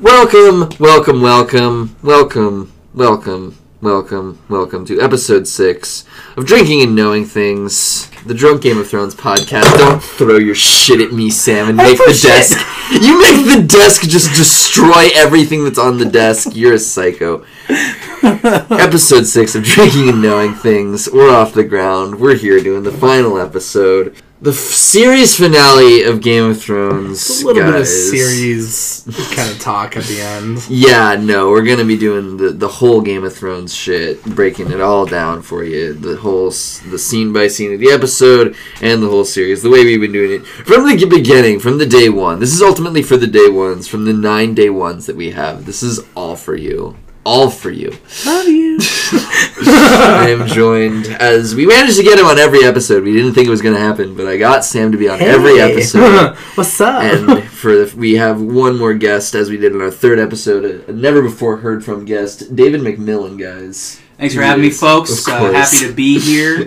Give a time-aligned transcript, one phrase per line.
[0.00, 6.06] Welcome, welcome, welcome, welcome, welcome, welcome, welcome to episode six
[6.38, 9.76] of Drinking and Knowing Things, the Drunk Game of Thrones podcast.
[9.76, 12.66] Don't throw your shit at me, Sam, and make the desk.
[12.90, 16.56] You make the desk just destroy everything that's on the desk.
[16.56, 17.44] You're a psycho.
[18.22, 21.10] episode six of Drinking and Knowing Things.
[21.12, 22.18] We're off the ground.
[22.18, 24.16] We're here doing the final episode.
[24.42, 27.42] The f- series finale of Game of Thrones.
[27.42, 28.10] a little bit of guys.
[28.10, 30.66] series kind of talk at the end.
[30.70, 34.80] Yeah, no, we're gonna be doing the the whole Game of Thrones shit, breaking it
[34.80, 39.08] all down for you, the whole the scene by scene of the episode and the
[39.10, 42.40] whole series, the way we've been doing it from the beginning, from the day one.
[42.40, 45.66] This is ultimately for the day ones, from the nine day ones that we have.
[45.66, 47.90] This is all for you, all for you.
[48.26, 48.78] Love you.
[49.62, 53.04] I am joined as we managed to get him on every episode.
[53.04, 55.60] We didn't think it was gonna happen, but I got Sam to be on every
[55.60, 56.34] episode.
[56.54, 57.02] What's up?
[57.02, 60.64] and for the, we have one more guest as we did in our third episode
[60.64, 65.26] a, a never before heard from guest david mcmillan guys Thanks for having me, folks.
[65.26, 66.66] Of Uh, happy to be here.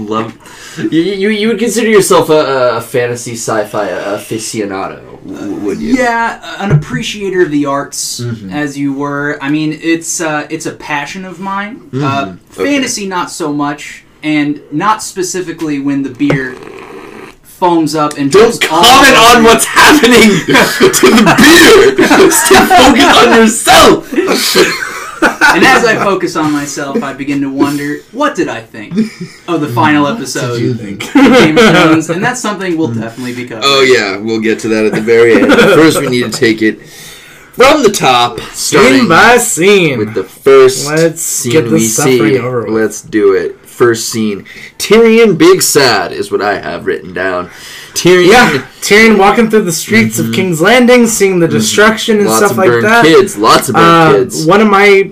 [0.00, 0.32] love
[0.78, 6.62] you, you, you would consider yourself a, a fantasy sci-fi aficionado w- would you yeah,
[6.62, 8.52] an appreciator of the arts, Mhm.
[8.52, 9.38] as you were.
[9.40, 11.82] I mean, it's uh, it's a passion of mine.
[11.92, 12.38] Uh, Mhm.
[12.52, 12.64] Okay.
[12.72, 16.54] fantasy, not so much, and not specifically when the beer
[17.42, 24.12] foams up and don't comment on what's happening to the beer stay focused on yourself
[25.22, 28.92] And as I focus on myself, I begin to wonder, what did I think
[29.48, 31.02] of the final episode you think?
[31.06, 32.10] of Game of Thrones?
[32.10, 33.64] And that's something we'll definitely be covering.
[33.66, 36.60] oh yeah we'll get to that at the very end first we need to take
[36.62, 36.80] it
[37.56, 39.98] from the top starting Scene by scene.
[39.98, 42.38] with the first Let's scene get the we see.
[42.38, 42.74] over with.
[42.74, 43.56] Let's do it.
[43.76, 44.44] First scene.
[44.78, 47.48] Tyrion Big Sad is what I have written down.
[47.92, 52.38] Tyrion yeah, Tyrion walking through the streets of King's Landing, seeing the destruction and lots
[52.46, 53.04] stuff like that.
[53.04, 53.36] kids.
[53.36, 54.46] Lots of burned Uh, kids.
[54.46, 55.10] one of my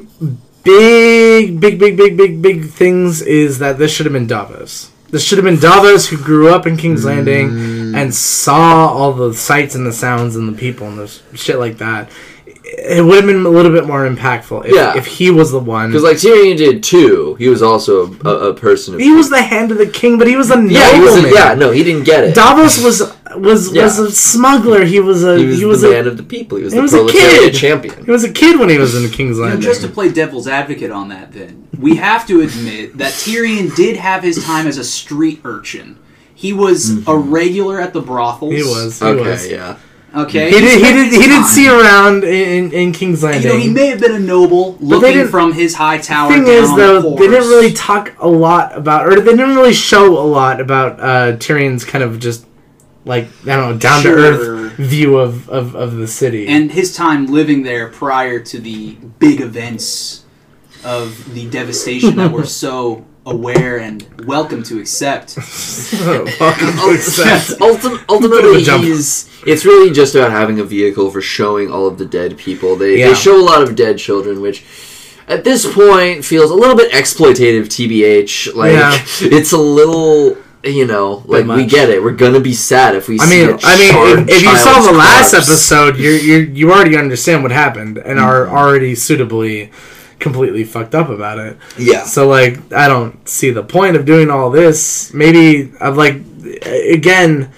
[0.62, 4.90] big, big, big, big, big, big things is that this should have been Davos.
[5.10, 7.96] This should have been Davos who grew up in King's Landing Mm.
[7.96, 11.78] and saw all the sights and the sounds and the people and the shit like
[11.78, 12.10] that.
[12.76, 14.96] It would have been a little bit more impactful if, Yeah.
[14.96, 15.90] if he was the one.
[15.90, 17.34] Because like Tyrion did too.
[17.38, 20.26] He was also a, a person of he was the hand of the king, but
[20.26, 21.32] he was a yeah, he was a, nobleman.
[21.34, 22.34] yeah, no, he didn't get it.
[22.34, 23.00] Davos was
[23.36, 24.84] was was a smuggler.
[24.84, 26.58] He was a he was, the a man of the people.
[26.58, 27.54] He was he the was a kid.
[27.54, 28.04] champion.
[28.04, 29.62] he was a kid when he was in the King's You know, Landing.
[29.62, 33.96] just to play devil's advocate on that, then we have to admit that Tyrion did
[33.96, 35.98] have his time as a street urchin.
[36.34, 37.10] He was mm-hmm.
[37.10, 38.52] a regular at the brothels.
[38.54, 38.98] he was.
[38.98, 39.48] He Okay, was.
[39.50, 39.76] yeah.
[40.16, 40.78] Okay, He did.
[40.78, 41.12] He did.
[41.12, 41.44] He did time.
[41.44, 43.42] see around in, in King's Landing.
[43.42, 46.28] You know, he may have been a noble looking from his high tower.
[46.28, 47.20] The thing down is on though horse.
[47.20, 51.00] they didn't really talk a lot about or they didn't really show a lot about
[51.00, 52.46] uh, Tyrion's kind of just
[53.04, 54.18] like I don't know down to Sure.
[54.18, 58.94] earth view of, of, of the city and his time living there prior to the
[59.18, 60.24] big events
[60.84, 65.36] of the devastation that we're so aware and welcome to accept.
[65.38, 67.48] Welcome to accept.
[67.60, 69.30] Ultim- ultimately, he's.
[69.46, 72.76] It's really just about having a vehicle for showing all of the dead people.
[72.76, 73.08] They, Yeah.
[73.08, 74.64] they show a lot of dead children, which
[75.28, 77.64] at this point feels a little bit exploitative.
[77.66, 78.92] Tbh, like Yeah.
[79.20, 80.36] it's a little.
[80.62, 82.02] You know, like we get it.
[82.02, 83.20] We're gonna be sad if we.
[83.20, 86.10] I see mean, a I mean, if, if you saw child's the last episode, you
[86.12, 88.56] you you already understand what happened and are Mm-hmm.
[88.56, 89.70] already suitably,
[90.24, 91.56] completely fucked up about it.
[91.78, 95.14] yeah, So like, I don't see the point of doing all this.
[95.14, 96.16] Maybe I've like,
[96.64, 97.52] again,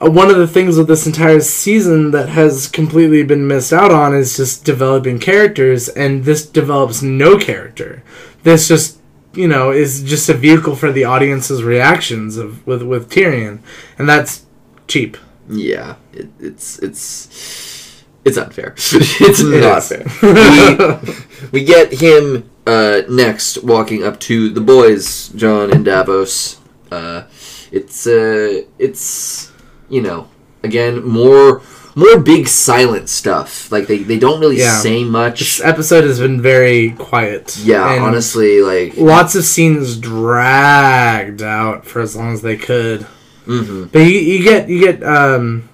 [0.00, 3.90] uh, one of the things with this entire season that has completely been missed out
[3.90, 8.02] on is just developing characters, and this develops no character.
[8.44, 8.98] This just
[9.34, 13.60] you know is just a vehicle for the audience's reactions of with with Tyrion,
[13.98, 14.44] and that's
[14.88, 15.16] cheap.
[15.48, 18.74] yeah, it, it's it's it's unfair.
[18.76, 20.04] it's It not fair.
[21.52, 26.58] we, get him uh, next walking up to the boys, Jon and Davos.
[26.90, 27.24] Uh,
[27.70, 29.50] it's uh, it's
[29.88, 30.28] you know
[30.62, 31.62] again more
[31.94, 33.70] more big silent stuff.
[33.70, 34.78] Like they, they don't really Yeah.
[34.78, 35.38] say much.
[35.40, 37.56] This episode has been very quiet.
[37.58, 43.06] Yeah, honestly, like lots of scenes dragged out for as long as they could.
[43.46, 43.90] mhm.
[43.92, 45.68] But you, you get you get um,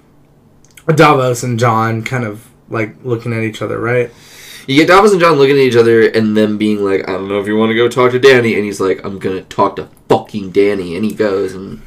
[0.87, 4.11] Davos and Jon kind of like looking at each other, right?
[4.69, 7.27] You get Davos and Jon looking at each other and them being like, I don't
[7.27, 9.77] know if you want to go talk to Danny, and he's like, I'm gonna talk
[9.77, 11.81] to fucking Danny, and he goes and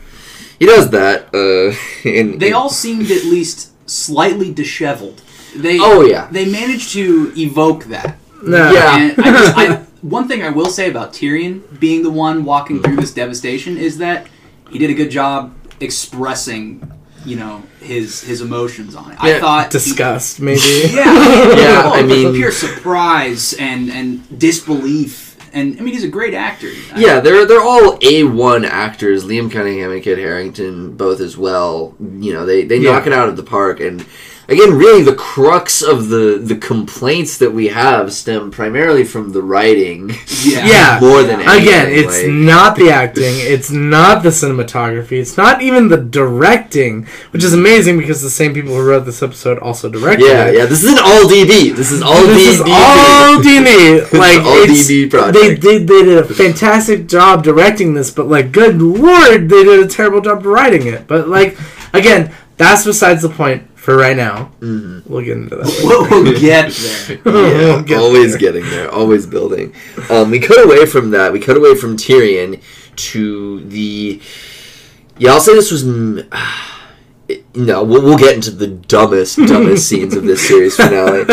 [0.58, 1.32] he does that.
[1.32, 1.76] Uh,
[2.08, 5.22] and They all seemed at least slightly disheveled.
[5.54, 6.26] They Oh, yeah.
[6.32, 8.16] They managed to evoke that.
[8.42, 8.72] No.
[8.72, 8.98] Yeah.
[8.98, 12.82] And I just, I, one thing I will say about Tyrion being the one walking
[12.82, 14.26] through this devastation is that
[14.70, 16.90] he did a good job expressing
[17.24, 19.18] you know his his emotions on it.
[19.22, 20.60] Yeah, I thought he- Disgust, maybe.
[20.90, 21.04] yeah,
[21.56, 26.34] Yeah, well, I mean- pure surprise and and disbelief, and I mean he's a great
[26.34, 26.68] actor.
[26.94, 29.24] I- Yeah, they're they're all A one actors.
[29.24, 31.94] Liam Cunningham and Kit Harington both as well.
[32.00, 32.92] You know, they they Yeah.
[32.92, 33.80] knock it out of the park.
[33.80, 34.04] And
[34.48, 39.42] again, really, the crux of the the complaints that we have stem primarily from the
[39.42, 40.10] writing.
[40.42, 40.98] yeah, Yeah.
[41.00, 45.62] More than anything, Again, it's like- not the acting, it's not the cinematography, it's not
[45.62, 49.88] even the directing, which is amazing because the same people who wrote this episode also
[49.88, 50.54] directed Yeah, it.
[50.54, 50.60] yeah.
[50.62, 50.66] Yeah.
[50.66, 51.74] This is an all DB.
[51.74, 52.52] This is all this DB.
[52.54, 54.12] is all DB.
[54.12, 55.34] Like all it's, DB project.
[55.34, 59.82] they, they they did a fantastic job directing this, but like, good lord, they did
[59.84, 61.06] a terrible job writing it.
[61.06, 61.56] But like,
[61.92, 64.52] again, that's besides the point for right now.
[64.60, 65.02] Mhm.
[65.08, 65.66] We'll get into that.
[65.84, 67.16] We'll, we'll get there.
[67.26, 68.38] yeah, We'll get always there.
[68.40, 69.74] getting there, always building.
[70.08, 71.32] Um, we cut away from that.
[71.32, 72.62] We cut away from Tyrion
[73.10, 74.20] to the.
[75.18, 75.84] Yeah, I'll say this was.
[75.84, 76.26] mm,
[77.54, 81.24] No, we'll, we'll get into the dumbest, dumbest scenes of this series finale.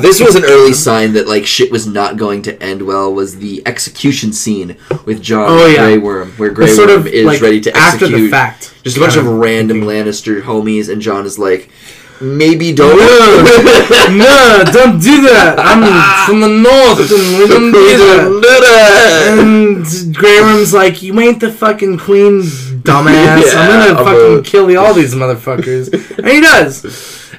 [0.00, 3.12] This was an early sign that like shit was not going to end well.
[3.12, 5.84] Was the execution scene with Jon Oh, and yeah.
[5.84, 8.74] Grey Worm, where Grey sort Worm of is like ready to after execute the fact.
[8.84, 9.88] just a bunch of kind random thinking.
[10.06, 11.70] Lannister homies, and Jon is like,
[12.20, 12.96] maybe don't.
[14.16, 15.56] no, don't do that.
[15.58, 18.44] I'm from the north, and we don't do that.
[19.38, 22.42] And Grey Worm's like, you ain't the fucking queen,
[22.88, 23.42] dumbass.
[23.52, 25.92] Yeah, I'm gonna I'm fucking a- kill all these motherfuckers.
[26.18, 26.84] And he does.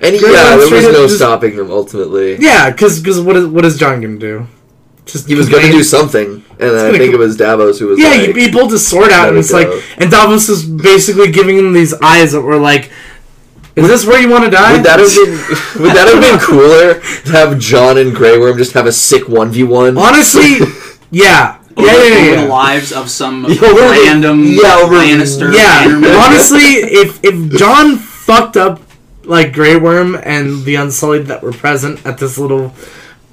[0.02, 2.38] And Grey yeah, there was no just- stopping them ultimately.
[2.40, 4.48] Yeah, because because what is what is Jon gonna do?
[5.06, 6.28] Just He was going to do something,
[6.60, 8.72] and then I think co- it was Davos who was Yeah, like, he, he pulled
[8.72, 9.82] his sword out, and it it's like, go.
[9.98, 12.92] and Davos is basically giving him these eyes that were like,
[13.76, 15.32] "Is this where you want to die?" Would that have been
[15.82, 19.28] would that have been cooler to have Jon and Grey Worm just have a sick
[19.28, 19.98] one v one?
[19.98, 20.60] Honestly,
[21.12, 22.42] yeah, yeah, Over, yeah, over yeah.
[22.44, 25.54] the lives of some Yeah, over- random yeah, over- Lannister.
[25.54, 25.86] Yeah,
[26.26, 28.82] honestly, if if Jon fucked up
[29.24, 32.74] like Grey Worm and the Unsullied that were present at this little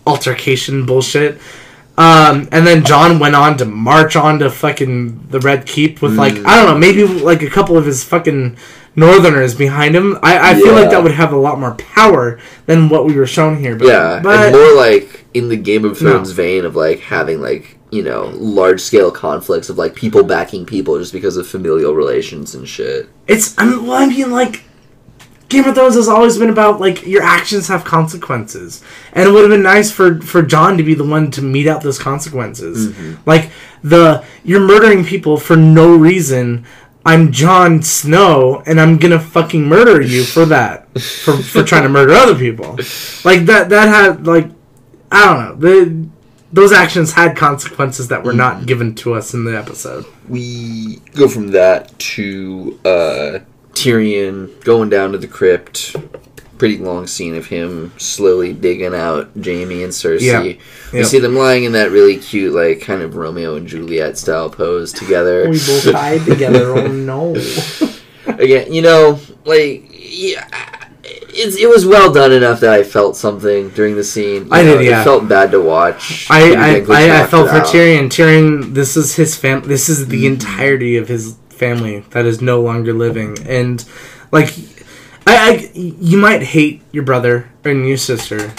[0.06, 1.40] altercation bullshit,
[1.98, 6.16] um, and then Jon went on to march on to fucking the Red Keep with
[6.16, 8.56] like I don't know, maybe like a couple of his fucking
[8.94, 10.18] Northerners behind him.
[10.22, 13.26] I, I feel like that would have a lot more power than what we were
[13.26, 13.76] shown here.
[13.76, 16.34] But, Yeah, but and more like in the Game of Thrones No.
[16.34, 20.98] vein of like having like you know large scale conflicts of like people backing people
[20.98, 23.08] just because of familial relations and shit.
[23.26, 24.64] It's I mean, well, I mean, like
[25.48, 28.84] Game of Thrones has always been about like your actions have consequences,
[29.14, 31.66] and it would have been nice for for Jon to be the one to mete
[31.66, 32.88] out those consequences.
[32.92, 33.22] Mm-hmm.
[33.24, 33.50] Like
[33.82, 36.66] the you're murdering people for no reason.
[37.06, 41.88] I'm Jon Snow, and I'm gonna fucking murder you for that, for for trying to
[41.88, 42.72] murder other people.
[43.24, 44.50] Like that that had like
[45.10, 46.15] I don't know the.
[46.56, 50.06] Those actions had consequences that were not given to us in the episode.
[50.26, 53.38] we go from that to uh,
[53.74, 55.94] Tyrion going down to the crypt.
[56.56, 60.22] Pretty long scene of him slowly digging out Jaime and Cersei.
[60.22, 60.40] Yeah.
[60.40, 60.58] We
[61.00, 61.04] Yeah.
[61.04, 64.90] see them lying in that really cute, like kind of Romeo and Juliet style pose
[64.94, 65.42] together.
[65.50, 66.74] We both died together.
[66.74, 67.34] Oh no!
[68.26, 70.48] Again, you know, like yeah,
[71.36, 74.46] it's, it was well done enough that I felt something during the scene.
[74.46, 75.00] You I did, know, yeah.
[75.00, 76.26] It felt bad to watch.
[76.30, 77.66] I I, I, I felt for out.
[77.66, 78.06] Tyrion.
[78.08, 79.62] Tyrion, this is his fam.
[79.62, 80.32] This is the Mm-hmm.
[80.34, 83.84] entirety of his family that is no longer living, and
[84.32, 84.50] like,
[85.26, 88.52] I, I you might hate your brother and your sister,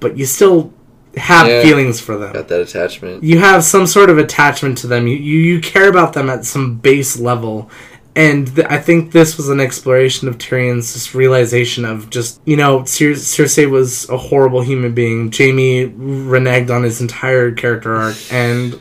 [0.00, 0.72] but you still
[1.16, 1.62] have Yeah.
[1.62, 2.32] feelings for them.
[2.32, 3.22] Got that attachment.
[3.24, 5.06] You have some sort of attachment to them.
[5.06, 7.70] You you, you care about them at some base level.
[8.16, 12.56] And th- I think this was an exploration of Tyrion's just realization of just, you
[12.56, 15.30] know, Cer- Cersei was a horrible human being.
[15.32, 18.16] Jaime reneged on his entire character arc.
[18.32, 18.78] And.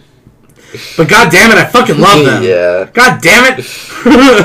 [0.98, 2.43] But god damn it, I fucking love them.
[2.43, 2.89] yeah.
[2.93, 3.65] God damn it.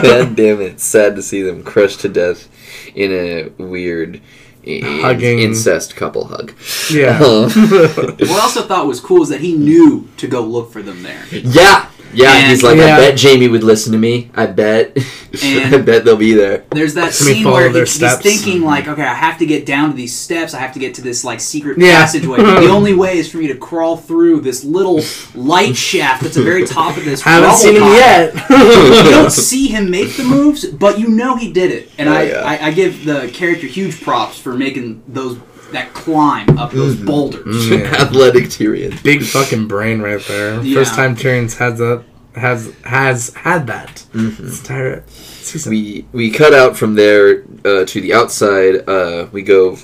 [0.02, 0.80] God damn it!
[0.80, 2.48] Sad to see them crushed to death
[2.94, 4.22] in a weird
[4.66, 5.40] Hugging.
[5.40, 6.54] incest couple hug.
[6.90, 7.18] yeah.
[7.18, 10.80] Um, What I also thought was cool is that he knew to go look for
[10.80, 11.22] them there.
[11.30, 12.32] yeah, yeah.
[12.36, 12.96] And- he's like, Yeah.
[12.96, 14.30] I bet Jaime would listen to me.
[14.34, 14.96] I bet.
[15.42, 16.64] And- I bet they'll be there.
[16.70, 19.90] There's that me scene where he, he's thinking like, okay, I have to get down
[19.90, 20.54] to these steps.
[20.54, 21.96] I have to get to this like secret Yeah.
[22.02, 22.38] passageway.
[22.42, 25.00] the only way is for me to crawl through this little
[25.34, 27.20] light shaft that's at the very top of this.
[27.22, 28.32] Haven't rubble seen him yet.
[28.48, 31.90] you don't see him make the moves, but you know he did it.
[31.98, 32.36] And Oh, I, yeah.
[32.44, 35.36] I, I give the character huge props for making those
[35.74, 37.06] that climb up those Mm-hmm.
[37.06, 37.68] boulders.
[37.70, 37.76] Yeah.
[38.00, 39.00] Athletic Tyrion.
[39.02, 40.60] Big fucking brain right there.
[40.62, 40.74] Yeah.
[40.78, 42.04] First time Tyrion's has that
[42.34, 44.04] has has had that.
[44.12, 45.70] This entire season.
[45.70, 48.88] we we cut out from there uh, to the outside.
[48.88, 49.76] Uh, we go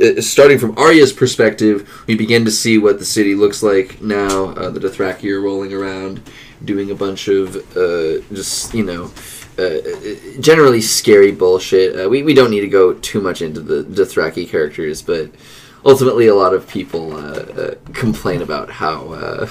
[0.00, 1.88] uh, starting from Arya's perspective.
[2.06, 4.46] We begin to see what the city looks like now.
[4.50, 6.22] Uh, the Dothraki are rolling around,
[6.64, 9.10] doing a bunch of uh, just you know.
[9.60, 11.98] Uh, generally scary bullshit.
[11.98, 15.30] Uh, we we don't need to go too much into the Dothraki characters, but
[15.84, 19.48] ultimately a lot of people uh, uh, complain about how uh,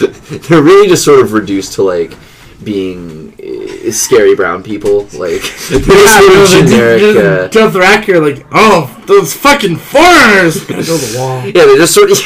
[0.48, 2.16] they're really just sort of reduced to like
[2.64, 5.02] being uh, scary brown people.
[5.04, 7.02] Like they're just sort of generic.
[7.02, 10.64] Uh, Dothraki are like, oh, those fucking foreigners!
[10.64, 11.44] Gotta build a wall.
[11.46, 12.18] Yeah, they're just sort of.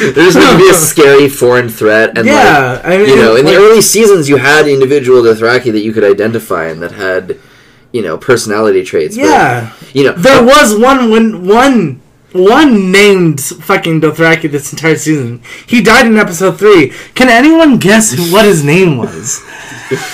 [0.00, 3.36] They're just to be a scary foreign threat, and Yeah, like I mean, you know,
[3.36, 6.92] in like- the early seasons, you had individual Dothraki that you could identify and that
[6.92, 7.38] had,
[7.92, 9.16] you know, personality traits.
[9.16, 9.72] but, Yeah.
[9.92, 12.00] you know, There was one when one
[12.32, 15.40] one named fucking Dothraki this entire season.
[15.66, 16.92] He died in episode three.
[17.14, 19.40] Can anyone guess who, what his name was?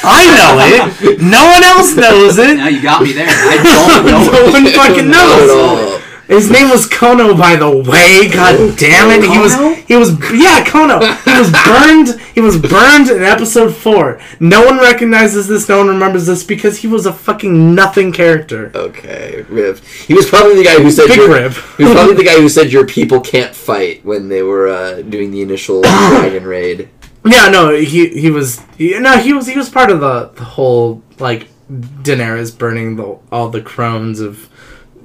[0.05, 1.21] I know it.
[1.21, 2.59] No one else knows it.
[2.59, 3.27] Now you got me there.
[3.29, 4.31] I don't know.
[4.31, 6.03] No one fucking Not at knows.
[6.33, 8.27] His name was Qhono, by the way.
[8.33, 9.23] God damn it!
[9.23, 9.55] He was
[9.87, 10.99] he was yeah Qhono.
[11.25, 12.21] He was burned.
[12.35, 14.19] He was burned in episode four.
[14.41, 15.69] No one recognizes this.
[15.69, 18.73] No one remembers this because he was a fucking nothing character.
[18.75, 19.85] Okay, Rip.
[19.85, 21.53] He was probably the guy who said Big your, Rip.
[21.77, 25.03] He was probably the guy who said your people can't fight when they were uh,
[25.03, 26.89] doing the initial dragon raid.
[27.27, 30.45] Yeah, no, he he was he, no he was he was part of the the
[30.45, 34.49] whole like Daenerys burning the all the crones of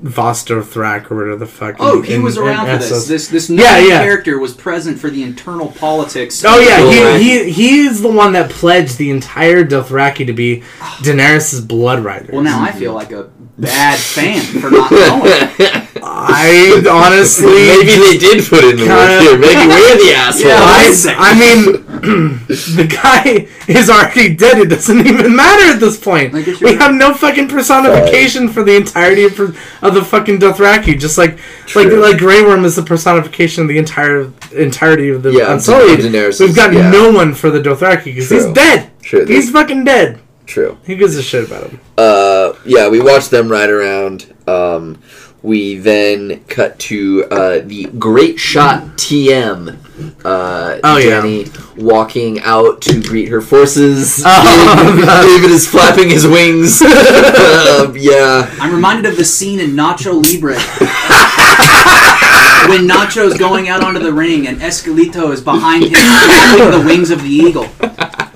[0.01, 1.75] Vaes Dothrak or whatever the fuck.
[1.79, 3.07] Oh, in- he in- was around in for this.
[3.07, 4.03] This this Yeah, new yeah.
[4.03, 6.43] character was present for the internal politics.
[6.45, 7.19] Oh yeah, Dothraki.
[7.19, 10.99] he, he he's the one that pledged the entire Dothraki to be ah.
[11.01, 12.31] Daenerys' blood rider.
[12.31, 12.75] Well, now mm-hmm.
[12.75, 15.87] I feel like a bad fan for not knowing.
[16.03, 19.37] I honestly Maybe they did put in the work here.
[19.37, 21.05] Maybe we're the assholes.
[21.07, 21.83] Yeah, I, I mean,
[22.47, 24.59] the guy is already dead.
[24.59, 26.33] It doesn't even matter at this point.
[26.33, 29.39] Like, we your- have no fucking personification for the entirety of,
[29.81, 30.99] of the fucking Dothraki.
[30.99, 31.31] Just like
[31.75, 31.99] like True.
[32.01, 35.99] like Grey Worm is the personification of the entire entirety of the Yeah, Unsullied.
[35.99, 36.89] Daenerys We've got yeah.
[36.91, 38.91] no one for the Dothraki because he's dead.
[39.01, 39.25] True.
[39.25, 40.21] He's fucking dead.
[40.47, 40.77] True.
[40.85, 41.79] Who gives a shit about him?
[41.97, 44.33] Uh, yeah, we watched them ride around.
[44.47, 45.01] Um,
[45.43, 49.77] we then cut to uh, the Great Shot TM.
[50.25, 51.43] Uh, Oh, yeah.
[51.77, 54.23] Walking out to greet her forces.
[54.25, 55.21] Oh, David, God.
[55.23, 56.81] David is flapping his wings.
[56.81, 58.49] um, yeah.
[58.59, 60.55] I'm reminded of the scene in Nacho Libre
[62.69, 67.11] when Nacho's going out onto the ring and Esqueleto is behind him, flapping the wings
[67.11, 67.67] of the eagle.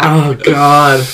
[0.03, 1.05] Oh God.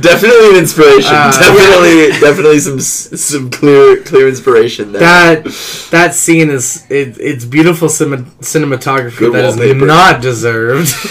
[0.00, 1.14] Definitely an inspiration.
[1.14, 5.00] Uh, definitely, definitely some some clear clear inspiration there.
[5.00, 5.44] That
[5.90, 9.86] that scene is it, it's beautiful cinema, cinematography Good that is wallpaper.
[9.86, 10.94] not deserved.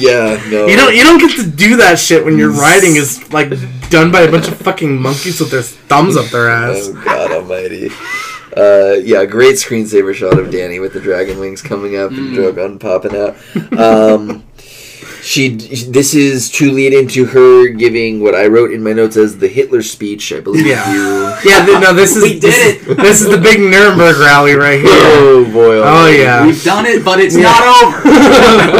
[0.00, 0.66] yeah, no.
[0.66, 3.50] You don't you don't get to do that shit when your writing is like
[3.90, 6.88] done by a bunch of fucking monkeys with their thumbs up their ass.
[6.88, 7.90] Oh God Almighty!
[8.56, 12.80] Uh, yeah, great screensaver shot of Danny with the dragon wings coming up and Drogon
[12.80, 13.36] popping out.
[13.78, 14.42] Um,
[15.22, 19.38] she, this is to lead into her giving what I wrote in my notes as
[19.38, 20.32] the Hitler speech.
[20.32, 20.92] I believe Yeah.
[20.92, 21.50] you.
[21.50, 22.96] Yeah, th- no, this is We did this, it.
[22.96, 24.88] This is the big Nuremberg rally right here.
[24.92, 25.80] Oh boy!
[25.82, 26.44] Oh yeah.
[26.46, 27.42] We've done it, but it's Yeah.
[27.52, 28.02] not over.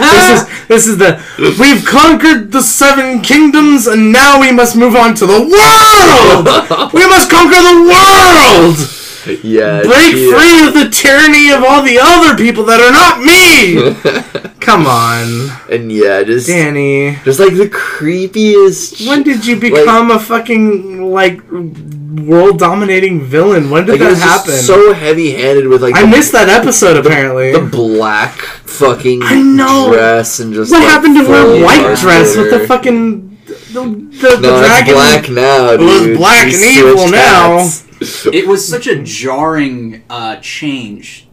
[0.00, 1.20] this is this is the
[1.60, 6.92] we've conquered the seven kingdoms and now we must move on to the world.
[6.92, 8.76] we must conquer the world.
[9.42, 9.82] Yeah.
[9.82, 13.20] Break she- uh, free of the tyranny of all the other people that are not
[13.22, 14.50] me.
[14.60, 17.16] Come on, and yeah, just Danny.
[17.24, 19.06] just like the creepiest.
[19.08, 23.70] When did you become a fucking like world dominating villain?
[23.70, 24.52] When did like, that happen?
[24.52, 27.50] so heavy-handed with like I the, missed that episode apparently.
[27.52, 29.90] the black fucking I know.
[29.92, 34.36] dress and just what like, happened to her white dress with the fucking the, the,
[34.36, 34.94] the No, dragon?
[34.94, 36.08] it's black now, dude.
[36.10, 37.58] was black and evil now.
[37.58, 37.88] hats.
[38.26, 41.26] It was such a jarring uh, change.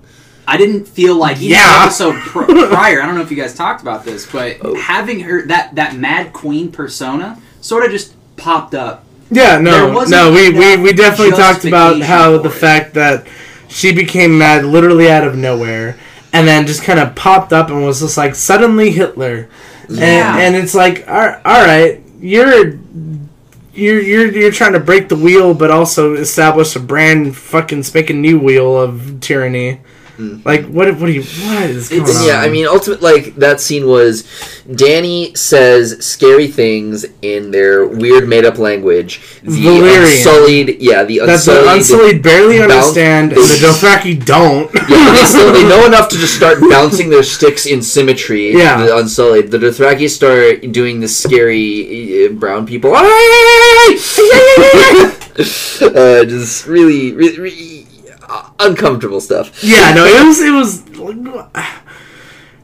[0.47, 1.81] I didn't feel like even Yeah.
[1.83, 3.01] episode pr- prior.
[3.01, 4.75] I don't know if you guys talked about this, but Oh.
[4.75, 9.03] having her that that Mad Queen persona sort of just popped up.
[9.31, 12.53] Yeah, no, no, we, we, we definitely talked about how the it.
[12.53, 13.27] fact that
[13.67, 15.97] she became mad literally out of nowhere
[16.33, 19.47] and then just kind of popped up and was just like suddenly Hitler.
[19.87, 20.33] Yeah.
[20.37, 22.79] And, and it's like, all all right, you're.
[23.73, 28.21] You're, you're, you're trying to break the wheel, but also establish a brand fucking spanking
[28.21, 29.81] new wheel of tyranny.
[30.43, 30.87] Like what?
[30.99, 31.21] What do you?
[31.23, 32.27] What is going It's- on?
[32.27, 34.25] Yeah, I mean, ultimate like that scene was
[34.75, 39.21] Danny says scary things in their weird made up language.
[39.43, 40.17] The Valyrian.
[40.17, 41.63] unsullied, yeah, the that unsullied.
[41.65, 44.69] the Unsullied barely bounce- understand, and the Dothraki don't.
[44.89, 48.51] Yeah, they, still, they know enough to just start bouncing their sticks in symmetry.
[48.57, 48.85] Yeah.
[48.85, 49.51] the unsullied.
[49.51, 52.91] The Dothraki start doing the scary uh, brown people.
[52.95, 53.03] uh,
[56.25, 57.85] just really, really, really
[58.29, 59.63] uh, uncomfortable stuff.
[59.63, 60.81] Yeah, no, it was it was.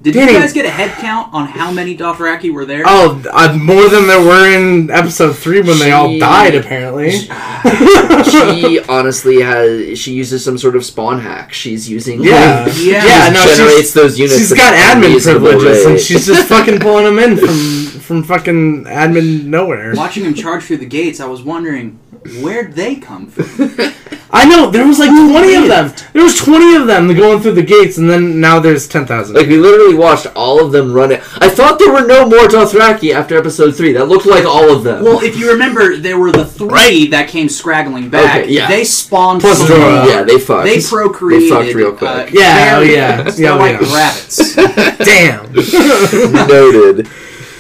[0.06, 2.84] Did Danny- you guys get a head count on how many Dothraki were there?
[2.86, 6.54] Oh, uh, more than there were in episode three when they all died.
[6.54, 7.10] Apparently,
[8.30, 9.98] she honestly has.
[9.98, 11.54] She uses some sort of spawn hack.
[11.54, 12.24] She's using.
[12.24, 13.04] yeah, like, Yeah.
[13.04, 13.30] yeah.
[13.34, 14.38] No, generates she's, those units.
[14.38, 18.84] She's got admin unreasonable privileges, and she's just fucking pulling them in from from fucking
[18.84, 19.96] admin nowhere.
[19.96, 21.98] Watching him charge through the gates, I was wondering
[22.44, 23.72] where'd they come from.
[24.32, 25.94] I know there was like twenty of them.
[26.14, 29.36] There was twenty of them going through the gates, and then now there's ten thousand.
[29.36, 31.22] Like we literally watched all of them run it.
[31.42, 33.94] I thought there were no more Dothraki after episode three.
[33.94, 35.04] That looked like all of them.
[35.04, 38.42] Well, if you remember, there were the three that came scraggling back.
[38.42, 38.68] Okay, yeah.
[38.68, 40.08] They spawned Plus from- Jorah.
[40.08, 40.66] yeah, they fucked.
[40.66, 41.44] They procreated.
[41.52, 42.10] They fucked real quick.
[42.10, 43.32] uh, Yeah, oh, very- yeah.
[43.38, 43.96] Yeah, like yeah.
[43.96, 44.56] rabbits.
[45.06, 45.54] Damn.
[46.48, 47.08] Noted.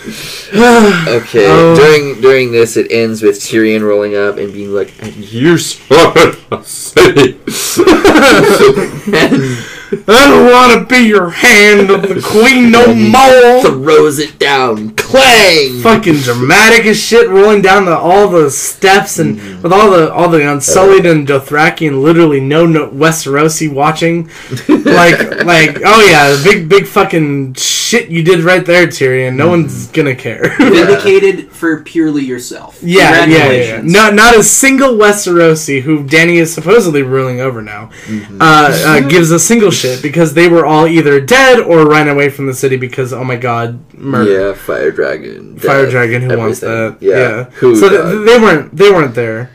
[1.05, 1.47] Okay.
[1.47, 1.75] Oh.
[1.75, 6.13] During during this, it ends with Tyrion rolling up and being like, "And you saw
[6.51, 7.39] a city."
[9.11, 9.65] and
[10.07, 13.61] I don't want to be your hand of the queen no more.
[13.61, 15.81] throws it down, clang.
[15.81, 19.61] Fucking dramatic as shit, rolling down the all the steps and mm-hmm.
[19.61, 21.11] with all the all the Unsullied uh.
[21.11, 24.25] and Dothraki and literally no, no Westerosi watching,
[24.67, 27.55] like like oh yeah, big big fucking
[27.85, 29.35] shit you did right there, Tyrion.
[29.35, 30.55] No one's gonna care.
[30.57, 32.79] Vindicated for purely yourself.
[32.81, 33.81] Yeah, yeah, yeah, yeah.
[33.83, 38.41] Not not a single Westerosi who Danny is supposedly ruling over now Mm-hmm.
[38.41, 42.29] uh, uh, gives a single shit because they were all either dead or ran away
[42.29, 44.47] from the city because oh my god, murder.
[44.49, 45.57] Yeah, fire dragon.
[45.59, 46.97] Fire death, dragon who wants that?
[47.01, 47.45] Yeah.
[47.59, 47.75] Who?
[47.75, 49.51] so th- they weren't they weren't there.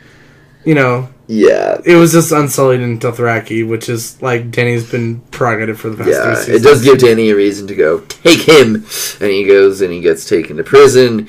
[0.63, 1.79] You know, yeah.
[1.85, 6.09] it was just Unsullied and Dothraki, which is like Danny's been prerogative for the past
[6.09, 8.75] Yeah, three it does give Danny a reason to go take him,
[9.21, 11.27] and he goes and he gets taken to prison.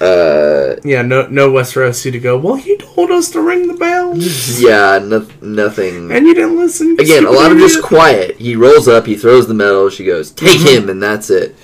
[0.00, 2.36] Uh, Yeah, no no Westerosi to go.
[2.36, 4.16] Well, you told us to ring the bell,
[4.58, 6.10] yeah, no, nothing.
[6.10, 6.96] and you didn't listen.
[6.98, 8.36] Again, a lot of just quiet.
[8.38, 9.88] He rolls up, he throws the medal.
[9.90, 11.54] She goes, "Take him," and that's it.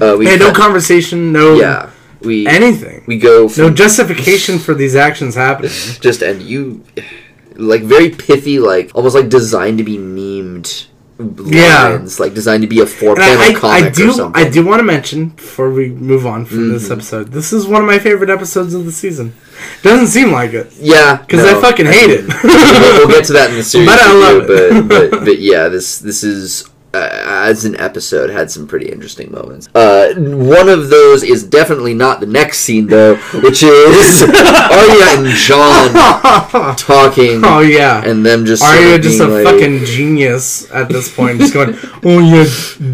[0.00, 1.90] Uh, we Hey, no conversation, no Yeah,
[2.22, 3.04] we anything.
[3.06, 5.70] we go No justification for these actions happening.
[6.00, 6.82] just and you
[7.56, 10.86] like very pithy, like almost like designed to be memed.
[11.16, 11.90] Yeah.
[11.90, 14.44] lines, like designed to be a four panel I, I, comic I or do something.
[14.46, 16.92] I do want to mention before we move on from this Mhm.
[16.92, 17.28] episode.
[17.30, 19.32] This is one of my favorite episodes of the season.
[19.84, 21.56] Doesn't seem like it Yeah, because no.
[21.56, 22.26] I fucking hate it.
[22.42, 24.88] we'll, we'll get to that in the series, But I love it.
[24.88, 29.68] but, but but yeah, this this is as an episode had some pretty interesting moments.
[29.74, 35.28] Uh, one of those is definitely not the next scene though, which is Arya and
[35.36, 35.92] Jon
[36.76, 38.02] talking, oh yeah.
[38.04, 41.54] and them just sort Arya of just a like, fucking genius at this point, just
[41.54, 42.44] going, "Oh yeah,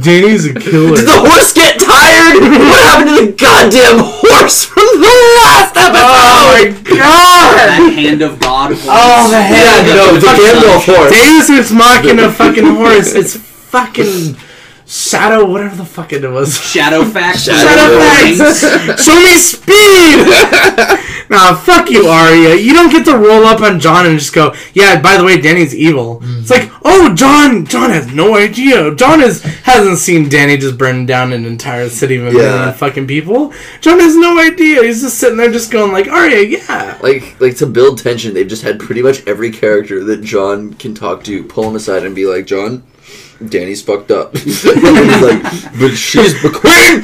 [0.02, 2.40] Danny's a killer." Did the horse get tired?
[2.40, 6.00] What happened to the goddamn horse from the last episode?
[6.00, 7.56] oh my god!
[7.60, 8.72] That hand of God.
[8.72, 8.86] Horse.
[8.88, 11.10] Oh, the hand- yeah, no, the Gandalf horse.
[11.12, 13.14] Deus Ex Machina fucking horse.
[13.14, 14.36] It's fucking
[14.86, 16.58] shadow, whatever the fuck it was.
[16.58, 17.48] Shadowfax.
[17.48, 18.98] Shadowfax.
[19.04, 20.26] Show me speed!
[21.30, 22.56] nah, fuck you, Arya.
[22.56, 25.40] You don't get to roll up on Jon and just go, yeah, by the way,
[25.40, 26.18] Danny's evil.
[26.24, 28.92] It's like, oh, Jon, Jon has no idea.
[28.96, 32.48] Jon is, hasn't seen Danny just burn down an entire city of a Yeah.
[32.56, 33.52] million fucking people.
[33.80, 34.82] Jon has no idea.
[34.82, 36.98] He's just sitting there just going like, Arya, yeah.
[37.00, 40.94] Like, like to build tension, they've just had pretty much every character that Jon can
[40.96, 42.82] talk to pull him aside and be like, "Jon,
[43.48, 45.42] Danny's fucked up." he's like,
[45.78, 47.00] "But she's McQueen,"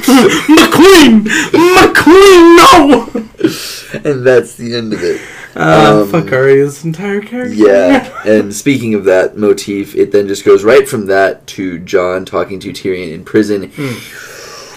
[0.56, 1.24] McQueen!
[1.76, 4.10] McQueen, no!
[4.10, 5.20] and that's the end of it.
[5.54, 7.54] Uh, Um, fuck Arya's entire character.
[7.54, 12.24] Yeah, and speaking of that motif, it then just goes right from that to Jon
[12.26, 13.72] talking to Tyrion in prison.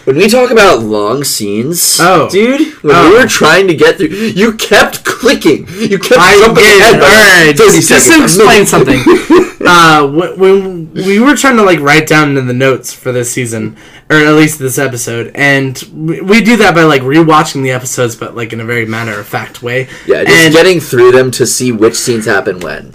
[0.06, 2.30] When we talk about long scenes, Oh.
[2.30, 3.10] dude, when Oh.
[3.10, 5.68] we were trying to get through, you kept clicking.
[5.78, 9.00] You kept I jumping ahead All right, just, just to explain something.
[9.68, 13.32] uh, when, when we were trying to like write down in the notes for this
[13.32, 13.76] season,
[14.10, 18.16] or at least this episode, and we, we do that by like rewatching the episodes,
[18.16, 19.88] but like in a very matter of fact way.
[20.08, 22.94] Yeah, just and, getting through them to see which scenes happen when.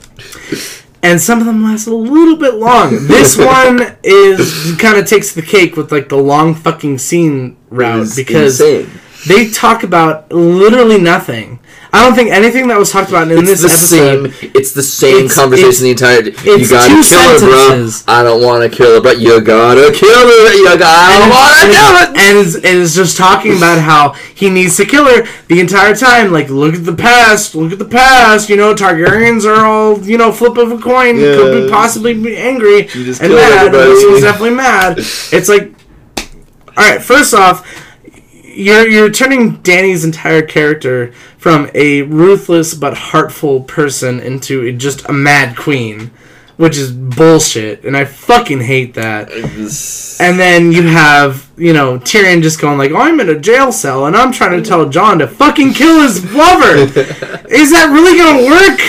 [1.04, 3.06] And some of them last a little bit long.
[3.06, 8.08] This one is kind of takes the cake with like the long fucking scene route
[8.16, 9.00] because insane.
[9.26, 11.58] They talk about literally nothing.
[11.92, 14.32] I don't think anything that was talked about in It's this the episode.
[14.34, 14.50] same.
[14.52, 16.22] It's the same It's- conversation it's- the entire.
[16.24, 17.90] You gotta kill her, bro.
[18.08, 20.54] I don't want to kill her, but you gotta kill her.
[20.54, 22.12] You gotta and, want to kill her.
[22.16, 25.94] and is, and is just talking about how he needs to kill her the entire
[25.94, 26.32] time.
[26.32, 28.50] Like, look at the past, look at the past.
[28.50, 31.16] You know, Targaryens are all you know, flip of a coin.
[31.18, 33.72] Could be possibly be angry and mad.
[33.72, 34.98] This one's definitely mad.
[35.30, 35.72] It's like,
[36.76, 37.00] all right.
[37.00, 37.64] First off,
[38.54, 45.12] you're you're turning Danny's entire character from a ruthless but heartful person into just a
[45.12, 46.10] mad queen.
[46.56, 49.28] which is bullshit, and I fucking hate that.
[50.20, 53.72] And then you have, you know, Tyrion just going like, oh, "I'm in a jail
[53.72, 56.76] cell and I'm trying to tell Jon to fucking kill his lover."
[57.50, 58.80] Is that really gonna work?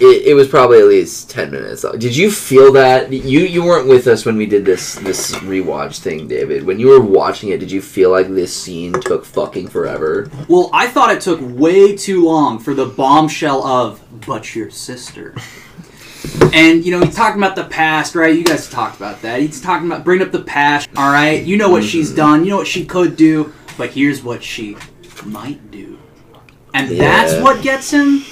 [0.00, 3.88] It, it was probably at least 10 minutes did you feel that you you weren't
[3.88, 7.58] with us when we did this this rewatch thing david when you were watching it
[7.58, 11.96] did you feel like this scene took fucking forever Well, I thought it took way
[11.96, 15.34] too long for the bombshell of "but your sister."
[16.52, 18.34] And you know he's talking about the past, right?
[18.34, 19.40] You guys talked about that.
[19.40, 20.88] He's talking about bring up the past.
[20.96, 22.16] All right, you know what she's mm-hmm.
[22.16, 22.44] done.
[22.44, 24.76] You know what she could do, but here's what she
[25.24, 25.98] might do,
[26.74, 28.24] and that's what gets him.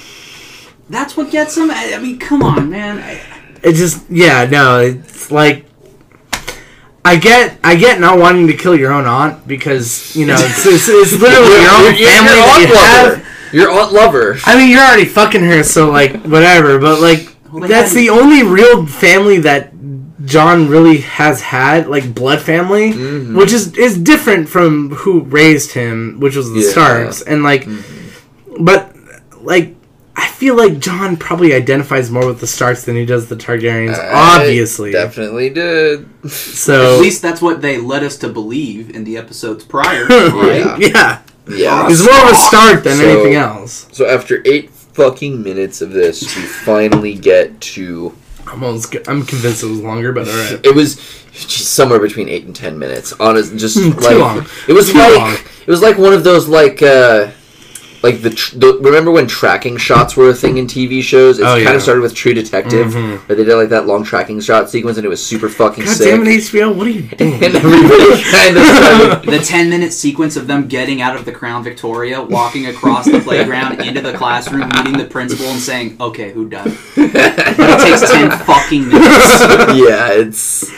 [0.89, 1.69] That's what gets him.
[1.71, 2.99] I, I mean, come on, man.
[2.99, 3.21] I,
[3.63, 5.65] It just, yeah, no, it's like.
[7.03, 10.65] I get, I get not wanting to kill your own aunt because you know it's,
[10.65, 13.53] it's, it's literally your own You're- you're family your that aunt you have.
[13.53, 16.79] your aunt lover I mean, you're already fucking her, so like whatever.
[16.79, 19.71] But like, Well, that's had- the only real family that
[20.25, 23.37] Jon really has had, like blood family, Mm-hmm.
[23.37, 26.71] which is is different from who raised him, which was the Yeah.
[26.71, 27.65] Starks, and like,
[28.59, 28.93] but
[29.41, 29.75] like.
[30.37, 33.97] I feel like Jon probably identifies more with the Starks than he does the Targaryens,
[33.97, 34.91] I obviously.
[34.91, 39.65] definitely did So At least that's what they led us to believe in the episodes
[39.65, 40.27] prior, Yeah.
[40.35, 40.79] right?
[40.79, 43.87] yeah, yeah he's more of a Stark than So- anything else.
[43.91, 49.63] so after eight fucking minutes of this we finally get to I'm almost, I'm convinced
[49.63, 50.59] it was longer, but all right.
[50.63, 50.97] It was
[51.33, 53.11] just somewhere between eight and ten minutes.
[53.19, 54.45] Honest, just Hmm, too like long.
[54.67, 55.33] it was Too like long.
[55.33, 57.31] it was like one of those like uh
[58.03, 61.39] like the, tr- the remember when tracking shots were a thing in TV shows?
[61.39, 61.73] It Oh, kind yeah.
[61.73, 63.17] of started with True Detective, Mhm.
[63.27, 65.95] where they did like that long tracking shot sequence, and it was super fucking God
[65.95, 66.11] sick.
[66.11, 66.71] damn it, HBO!
[66.73, 67.33] What are you doing?
[67.43, 69.31] and everybody kind of started.
[69.31, 73.19] The 10 minute sequence of them getting out of the Crown Victoria, walking across the
[73.19, 76.77] playground into the classroom, meeting the principal, and saying, okay, who done?
[76.95, 79.39] It takes 10 fucking minutes.
[79.75, 80.69] yeah, it's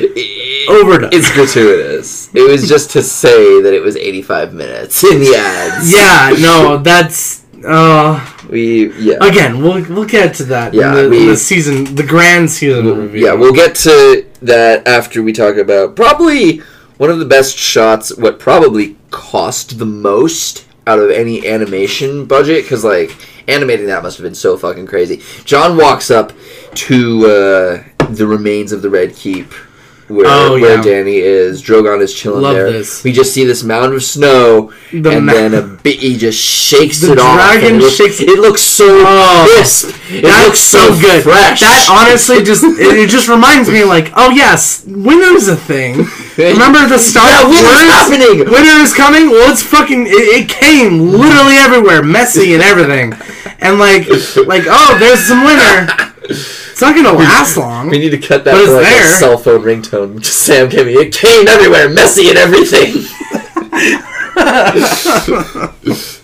[0.00, 0.12] it-
[0.68, 1.10] Overdone.
[1.12, 2.34] It's gratuitous.
[2.34, 5.92] It was just to say that it was 85 minutes in the ads.
[5.92, 9.16] Yeah, no, that's uh we yeah.
[9.20, 12.86] again, we'll we'll get to that Yeah, in the, in the season the grand season
[12.96, 13.26] review.
[13.26, 16.62] Yeah, we'll get to that after we talk about probably
[16.98, 22.64] one of the best shots, what probably cost the most out of any animation budget,
[22.64, 25.22] because, like, animating that must have been so fucking crazy.
[25.44, 26.32] Jon walks up
[26.74, 29.52] to uh, the remains of the Red Keep.
[30.08, 30.82] Where, Oh, where yeah.
[30.82, 32.72] Danny is, Drogon is chilling Love there.
[32.72, 33.04] this.
[33.04, 35.98] We just see this mound of snow, The and ma- then a bit.
[36.00, 37.34] He just shakes The it off.
[37.36, 39.46] dragon it looks, shakes- It looks so Oh.
[39.54, 39.90] crisp.
[40.10, 41.22] It looks so, so good.
[41.24, 41.60] fresh.
[41.60, 46.06] That honestly just it, just reminds me like, oh yes, winter's a thing.
[46.38, 47.92] Remember the start Yeah, winter's words?
[47.92, 48.38] happening.
[48.50, 49.28] Winter is coming.
[49.30, 50.06] Well, it's fucking.
[50.06, 53.12] It, it came literally everywhere, messy and everything,
[53.60, 54.06] and like
[54.46, 55.86] like oh, there's some winter.
[56.30, 57.88] It's not gonna last long.
[57.88, 59.04] We need to cut that But for like there.
[59.04, 60.20] a cell phone ringtone.
[60.20, 63.04] Just Sam gave me it came everywhere, messy and everything.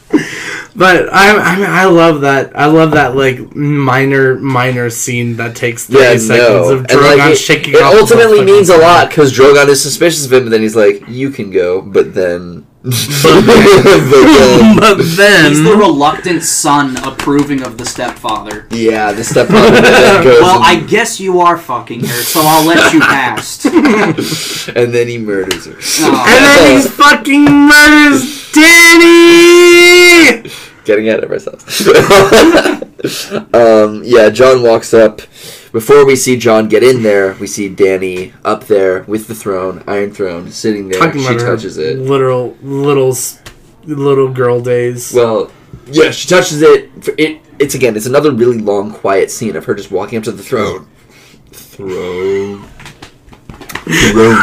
[0.76, 2.58] But I, I mean, I love that.
[2.58, 6.74] I love that like minor, minor scene that takes thirty Yeah, seconds no.
[6.78, 7.74] of Drogon like it, shaking.
[7.74, 10.74] it the ultimately means a lot because Drogon is suspicious of him, but then he's
[10.74, 17.62] like, "You can go," but then, but then, but then, He's the reluctant son approving
[17.62, 18.66] of the stepfather.
[18.70, 23.64] yeah, the stepfather Well, I guess you are fucking her, so I'll let you past.
[24.76, 25.76] and then he murders her.
[26.00, 26.26] Oh.
[26.28, 30.50] and then he fucking murders Danny.
[30.84, 31.88] Getting ahead of ourselves.
[33.54, 35.22] um, yeah, Jon walks up.
[35.74, 39.82] Before we see Jon get in there, we see Danny up there with the throne,
[39.88, 41.00] Iron Throne, sitting there.
[41.00, 41.98] Talking she about her touches it.
[41.98, 43.12] Literal, little,
[43.84, 45.12] little girl days.
[45.12, 45.50] Well,
[45.86, 46.92] yeah, she touches it.
[47.18, 50.30] It it's again, it's another really long, quiet scene of her just walking up to
[50.30, 50.86] the throne.
[51.50, 52.62] Throne.
[53.82, 54.36] Throne.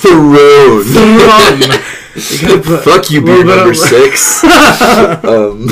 [0.00, 0.82] Throne.
[0.82, 1.80] Throne.
[2.12, 4.42] You put Fuck you, a beer number six.
[5.24, 5.68] um,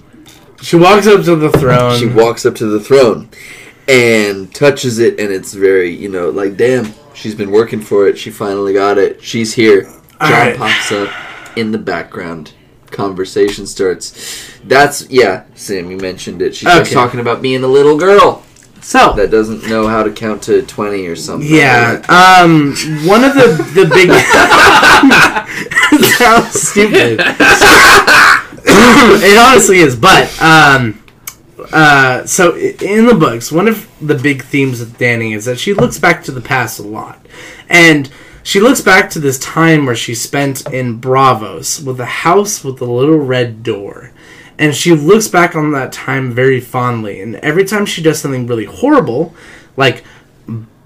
[0.64, 1.98] She walks up to the throne.
[1.98, 3.28] she walks up to the throne
[3.86, 8.16] and touches it, and it's very, you know, like, damn, she's been working for it.
[8.16, 9.22] She finally got it.
[9.22, 9.82] She's here.
[9.82, 10.56] Jon Alright.
[10.56, 11.10] pops up
[11.58, 12.54] in the background.
[12.86, 14.50] Conversation starts.
[14.64, 15.90] That's yeah, Sam.
[15.90, 16.54] You mentioned it.
[16.54, 16.94] She starts Okay.
[16.94, 18.42] talking about being a little girl
[18.80, 21.52] so that doesn't know how to count to twenty or something.
[21.52, 22.02] Yeah.
[22.08, 22.74] Um.
[23.06, 24.10] One of the the big.
[26.18, 27.20] sounds stupid.
[29.22, 31.00] it honestly is, but um.
[31.72, 35.72] Uh, so in the books, one of the big themes of Danny is that she
[35.72, 37.24] looks back to the past a lot,
[37.68, 38.10] and
[38.42, 42.80] she looks back to this time where she spent in Braavos with a house with
[42.82, 44.12] a little red door,
[44.58, 47.20] and she looks back on that time very fondly.
[47.22, 49.34] And every time she does something really horrible,
[49.76, 50.04] like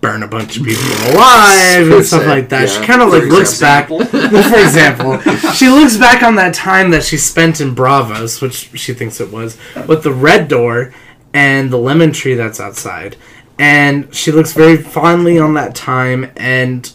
[0.00, 3.58] burn a bunch of people alive and stuff like that, she kind of like looks
[3.60, 3.88] back.
[3.88, 5.18] for example,
[5.52, 9.32] she looks back on that time that she spent in Braavos, which she thinks it
[9.32, 10.94] was, with the red door
[11.32, 13.16] and the lemon tree that's outside.
[13.58, 16.30] And she looks very fondly on that time.
[16.36, 16.90] And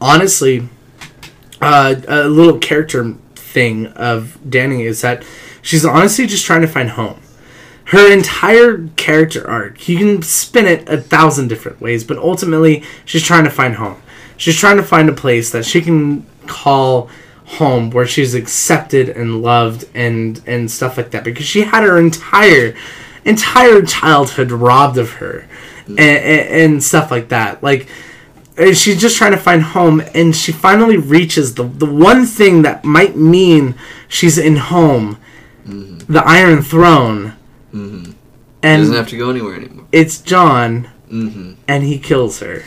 [0.00, 0.68] honestly,
[1.60, 5.24] uh, a little character thing of Danny is that
[5.62, 7.20] she's honestly just trying to find home.
[7.94, 13.22] Her entire character arc, you can spin it a thousand different ways, but ultimately, she's
[13.22, 14.02] trying to find home.
[14.36, 17.08] She's trying to find a place that she can call
[17.44, 21.96] home where she's accepted and loved and and stuff like that because she had her
[21.96, 22.74] entire
[23.24, 25.46] entire childhood robbed of her
[25.86, 25.90] mm.
[25.90, 27.62] and, and, and stuff like that.
[27.62, 27.86] Like
[28.56, 32.62] and she's just trying to find home and she finally reaches the the one thing
[32.62, 33.76] that might mean
[34.08, 35.16] she's in home.
[35.64, 36.12] Mm-hmm.
[36.12, 37.36] The iron throne
[37.74, 38.14] She
[38.62, 39.86] and doesn't have to go anywhere anymore.
[39.92, 42.62] it's jon hmm and he kills her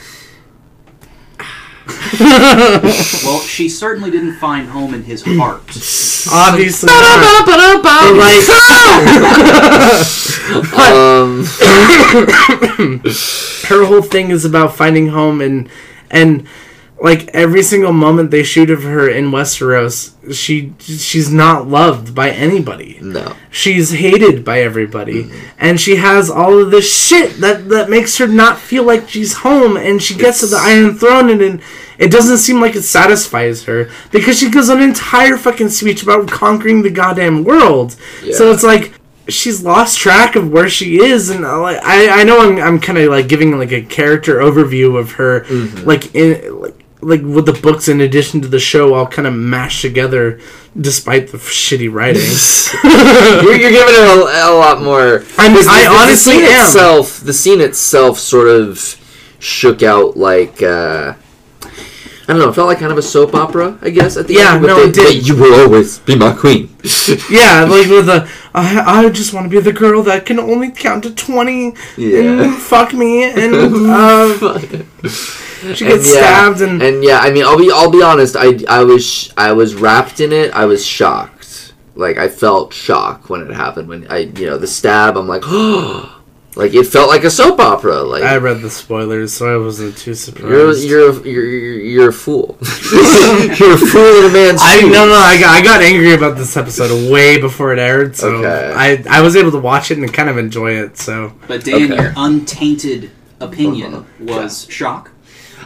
[2.20, 5.62] Well, she certainly didn't find home in his heart.
[6.30, 7.46] obviously not.
[7.46, 7.58] But,
[8.14, 8.44] like
[10.78, 11.44] Um,
[13.68, 15.68] her whole thing is about finding home and
[16.10, 16.46] and
[17.00, 22.30] like every single moment they shoot of her in Westeros, she she's not loved by
[22.30, 22.98] anybody.
[23.00, 23.34] no.
[23.50, 28.26] She's hated by everybody, and she has all of this shit that that makes her
[28.26, 29.76] not feel like she's home.
[29.76, 31.60] And she gets to the Iron Throne, and, and
[31.98, 36.28] it doesn't seem like it satisfies her because she gives an entire fucking speech about
[36.28, 37.96] conquering the goddamn world.
[38.32, 38.92] So it's like
[39.28, 42.80] she's lost track of where she is, and uh, like I I know I'm I'm
[42.80, 45.44] kind of like giving like a character overview of her,
[45.84, 46.74] like in like.
[47.00, 50.40] Like with the books, in addition to the show, all kind of mashed together,
[50.80, 52.22] despite the shitty writing.
[53.44, 55.20] you're, you're giving it a, a lot more.
[55.38, 56.66] I'm- I the- the honestly scene am.
[56.66, 58.96] Itself, the scene itself sort of
[59.38, 60.60] shook out like.
[60.60, 61.14] Uh,
[62.30, 62.50] I don't know.
[62.50, 64.18] It felt like kind of a soap opera, I guess.
[64.18, 65.26] At the Yeah, end, with no, the, it did.
[65.26, 66.68] You will always be my queen.
[67.30, 70.70] Yeah, like with the I, I just want to be the girl that can only
[70.70, 72.42] count to twenty Yeah.
[72.42, 74.68] and fuck me and uh,
[75.74, 78.36] she gets yeah, stabbed and, and yeah, I mean, I'll be I'll be honest.
[78.36, 80.52] I I was I was wrapped in it.
[80.52, 81.72] I was shocked.
[81.94, 83.88] Like I felt shock when it happened.
[83.88, 85.16] When I you know the stab.
[85.16, 86.14] I'm like, oh,
[86.54, 88.02] like it felt like a soap opera.
[88.02, 90.84] Like I read the spoilers, so I wasn't too You're surprised.
[90.88, 92.56] you're a- you're you're, you're a fool.
[93.58, 94.92] you're a fool in a man's I shoes.
[94.92, 98.28] no no I got, I got angry about this episode way before it aired, so
[98.36, 98.72] Okay.
[98.76, 100.96] I I was able to watch it and kind of enjoy it.
[100.98, 102.02] So But Dan, Okay.
[102.02, 104.04] your untainted opinion Uh-huh.
[104.20, 105.10] was shock.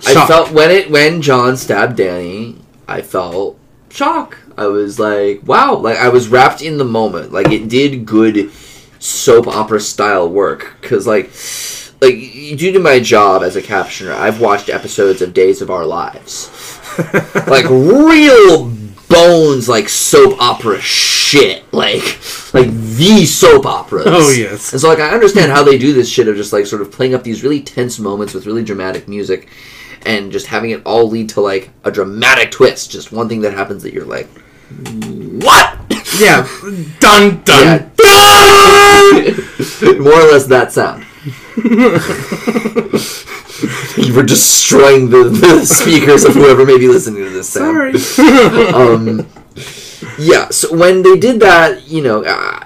[0.06, 2.56] I felt when it when Jon stabbed Danny,
[2.88, 3.58] I felt
[3.90, 4.38] shock.
[4.56, 7.32] I was like, wow, like I was wrapped in the moment.
[7.32, 8.50] Like it did good
[8.98, 11.30] soap opera style work because like
[12.00, 15.86] like due to my job as a captioner, I've watched episodes of Days of Our
[15.86, 16.50] Lives.
[17.46, 18.72] like real
[19.12, 22.02] bones like soap opera shit like
[22.54, 24.72] like the soap operas Oh, yes.
[24.72, 26.90] and so like i understand how they do this shit of just like sort of
[26.90, 29.48] playing up these really tense moments with really dramatic music
[30.04, 33.52] and just having it all lead to like a dramatic twist just one thing that
[33.54, 34.28] happens that you're like
[35.42, 35.78] what
[36.18, 36.46] yeah,
[37.00, 37.90] dun dun.
[38.02, 39.34] yeah.
[39.98, 41.04] more or less that sound
[43.96, 48.68] you were destroying the, the speakers of whoever may be listening to this sound Sorry.
[48.74, 49.26] um,
[50.18, 52.64] yeah, so when they did that, you know, uh,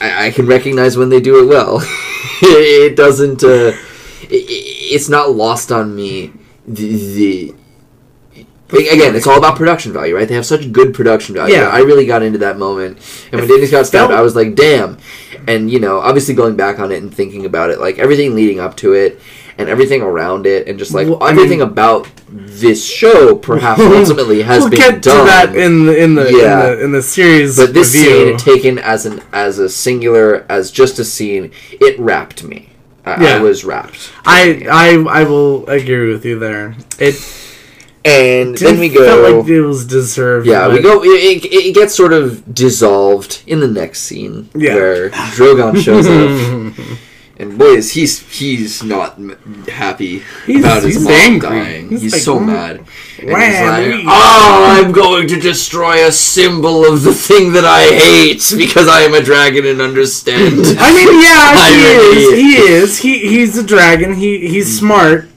[0.00, 1.78] I, I can recognize when they do it well.
[2.42, 3.42] it doesn't.
[3.42, 3.72] Uh,
[4.24, 4.46] it,
[4.90, 6.32] it's not lost on me.
[6.66, 7.54] The, the
[8.72, 10.26] again, it's all about production value, right?
[10.26, 11.54] They have such good production value.
[11.54, 11.68] Yeah.
[11.68, 12.98] I really got into that moment,
[13.30, 14.98] and when Danny got stabbed, I was like, "Damn!"
[15.46, 18.60] And you know, obviously going back on it and thinking about it, like everything leading
[18.60, 19.20] up to it,
[19.62, 23.80] and everything around it, and just like Well, I everything mean- about this show, perhaps
[24.00, 25.20] ultimately has we'll been get done.
[25.20, 26.70] to that in the in the Yeah.
[26.72, 28.10] in the, in the series But this review.
[28.28, 32.68] scene, taken as an as a singular, as just a scene, it wrapped me.
[33.04, 34.12] I, I was wrapped.
[34.24, 36.76] I I I will agree with you there.
[37.00, 37.16] It
[38.04, 39.38] and then we felt go.
[39.40, 40.46] like it was deserved.
[40.46, 41.02] yeah, we go.
[41.04, 44.74] It, it, it gets sort of dissolved in the next scene Yeah.
[44.74, 46.74] where Drogon shows up,
[47.42, 49.36] and boy, is he's he's not m-
[49.68, 51.48] happy He's- about his he's mom angry.
[51.60, 51.88] dying.
[51.90, 52.76] He's, He's like, so "Mm, mad.
[53.18, 53.60] And he's
[53.98, 58.88] like, "Oh, I'm going to destroy a symbol of the thing that I hate because
[58.88, 62.32] I am a dragon and understand." I mean, yeah, he is.
[62.34, 62.98] He is.
[62.98, 64.14] He he's a dragon.
[64.14, 65.28] He he's smart.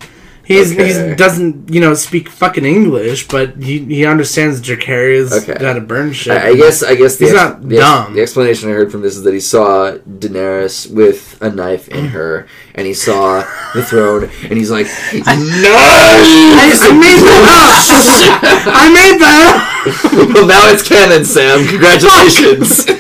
[0.46, 1.10] He's Okay.
[1.10, 5.56] he doesn't you know speak fucking English, but he he understands Dracarys Okay.
[5.60, 6.34] got to burn shit.
[6.38, 8.14] I, I guess I guess the He's ex- not the, ex- dumb.
[8.14, 12.06] the explanation I heard from this is that he saw Daenerys with a knife in
[12.10, 13.42] her, and he saw
[13.74, 18.68] the throne, and he's like, "No!" I, I made that up.
[18.68, 19.42] I made that.
[19.58, 20.34] up.
[20.36, 21.66] well, now it's canon, Sam.
[21.68, 22.86] Congratulations.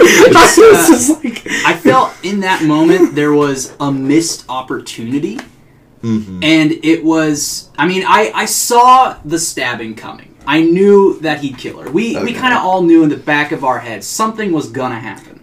[0.00, 5.38] I was just like, I felt in that moment there was a missed opportunity.
[6.02, 6.44] Mm-hmm.
[6.44, 10.34] And it was, I mean, I, I saw the stabbing coming.
[10.46, 11.90] I knew that he'd kill her.
[11.90, 14.98] We, we kind of all knew in the back of our heads something was gonna
[15.00, 15.42] happen.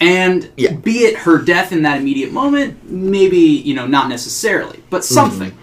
[0.00, 0.72] And Yeah.
[0.74, 5.14] be it her death in that immediate moment, maybe, you know, not necessarily, but Mm-hmm.
[5.14, 5.58] something.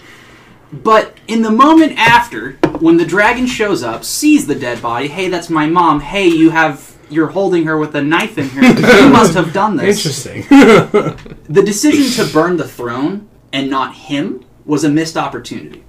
[0.71, 5.27] But in the moment after, when the dragon shows up, sees the dead body, hey,
[5.27, 5.99] that's my mom.
[5.99, 8.61] Hey, you have you're holding her with a knife in here.
[8.63, 9.97] You must have done this.
[10.05, 10.43] interesting.
[10.49, 15.83] The decision to burn the throne and not him was a missed opportunity.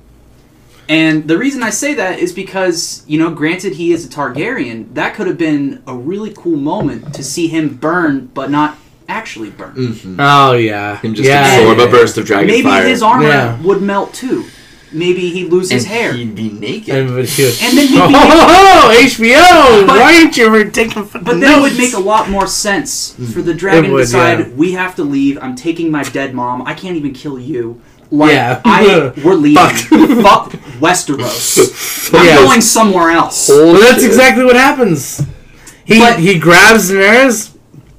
[0.88, 4.92] And the reason I say that is because, you know, granted he is a Targaryen,
[4.94, 8.76] that could have been a really cool moment to see him burn but not
[9.08, 9.74] actually burn.
[9.74, 10.16] Mm-hmm.
[10.18, 11.58] oh yeah, Him just yeah.
[11.58, 12.86] absorb a burst of dragon Maybe fire.
[12.86, 13.60] his armor Yeah.
[13.62, 14.44] would melt too.
[14.92, 16.12] Maybe he'd lose his and hair.
[16.14, 16.94] He'd be naked.
[16.94, 19.86] And, but he would- And then he'd be oh, HBO!
[19.86, 22.46] But- why aren't you ever taking fucking But then it would make a lot more
[22.48, 24.48] sense for the dragon It to decide yeah.
[24.54, 25.38] we have to leave.
[25.40, 26.62] I'm taking my dead mom.
[26.62, 27.80] I can't even kill you.
[28.10, 28.60] Like Yeah.
[28.64, 29.54] I we're leaving.
[29.64, 29.76] Fuck.
[30.50, 32.12] Fuck Westeros.
[32.12, 32.36] I'm Yeah.
[32.36, 33.48] going somewhere else.
[33.48, 34.04] Well, that's Bullshit.
[34.08, 35.22] exactly what happens.
[35.84, 37.56] He But- he grabs Daenerys,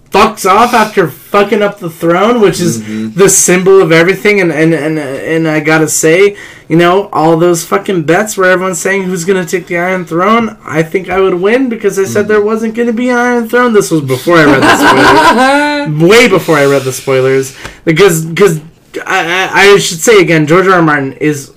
[0.10, 3.18] fucks off after fucking up the throne, which is Mm-hmm.
[3.18, 4.42] the symbol of everything.
[4.42, 6.36] And and and and I gotta say,
[6.68, 10.58] you know, all those fucking bets where everyone's saying who's gonna take the Iron Throne,
[10.64, 12.12] I think I would win because I Mm-hmm.
[12.14, 13.72] said there wasn't gonna be an Iron Throne.
[13.74, 18.60] This was before I read the spoilers, way before I read the spoilers, because because.
[19.06, 20.74] I, I, I should say again, George R.
[20.74, 20.82] R.
[20.82, 21.50] Martin is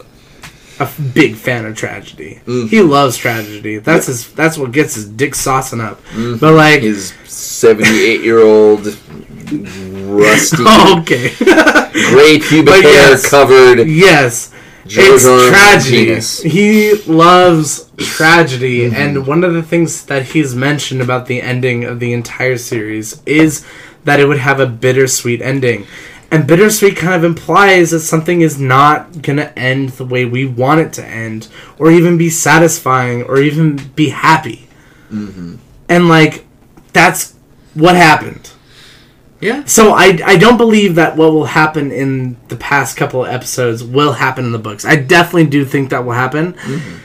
[0.78, 2.40] a f- big fan of tragedy.
[2.46, 2.68] Mm.
[2.68, 3.78] He loves tragedy.
[3.78, 4.32] That's his.
[4.34, 5.98] That's what gets his dick saucing up.
[6.38, 8.20] But like, His 78
[9.50, 10.64] rusty,
[11.00, 11.34] okay,
[12.10, 13.28] gray pubic hair yes.
[13.30, 13.84] covered.
[13.88, 14.52] yes,
[14.86, 16.04] George it's tragedy.
[16.06, 16.42] Penis.
[16.42, 18.94] He loves tragedy, Mm-hmm.
[18.96, 23.22] and one of the things that he's mentioned about the ending of the entire series
[23.26, 23.64] is
[24.04, 25.86] that it would have a bittersweet ending.
[26.30, 30.44] And bittersweet kind of implies that something is not going to end the way we
[30.44, 34.66] want it to end, or even be satisfying, or even be happy.
[35.12, 35.56] Mm-hmm.
[35.88, 36.44] And, like,
[36.92, 37.34] that's
[37.74, 38.50] what happened.
[39.44, 39.64] Yeah.
[39.64, 43.84] So I, I don't believe that what will happen in the past couple of episodes
[43.84, 44.84] will happen in the books.
[44.84, 46.54] I definitely do think that will happen.
[46.54, 46.96] Mm-hmm.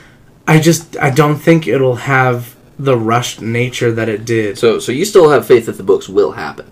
[0.48, 4.58] I just I don't think it'll have the rushed nature that it did.
[4.58, 6.72] So, so you still have faith that the books will happen?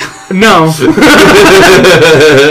[0.32, 0.70] No,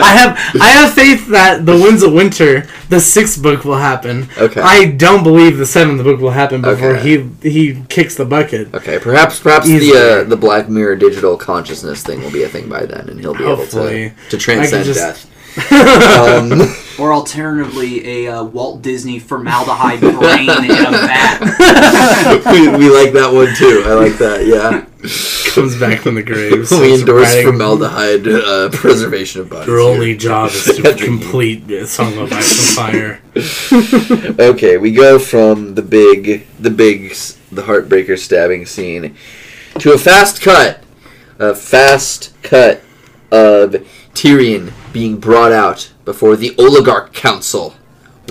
[0.03, 4.27] I have I have faith that the Winds of Winter, the sixth book, will happen.
[4.37, 4.59] Okay.
[4.59, 7.23] I don't believe the seventh book will happen before Okay.
[7.41, 8.73] he he kicks the bucket.
[8.73, 12.67] Okay, perhaps perhaps the uh, the Black Mirror digital consciousness thing will be a thing
[12.67, 14.03] by then, and he'll be Hopefully.
[14.07, 15.71] able to to transcend just- death.
[15.71, 16.49] um,
[16.99, 21.39] Or alternatively, a uh, Walt Disney formaldehyde brain in a vat.
[22.51, 23.83] we, we like that one too.
[23.85, 24.45] I like that.
[24.45, 24.85] Yeah,
[25.53, 26.69] Comes back from the grave.
[26.71, 29.67] we endorse writing- formaldehyde uh, preservation of bodies.
[29.67, 29.89] Your here.
[29.89, 33.21] only job is to complete a Song of Ice and Fire.
[34.37, 37.15] Okay, we go from the big, the big,
[37.49, 39.15] the heartbreaker stabbing scene
[39.79, 40.83] to a fast cut,
[41.39, 42.81] a fast cut
[43.31, 43.71] of
[44.13, 47.75] Tyrion being brought out before the Oligarch Council.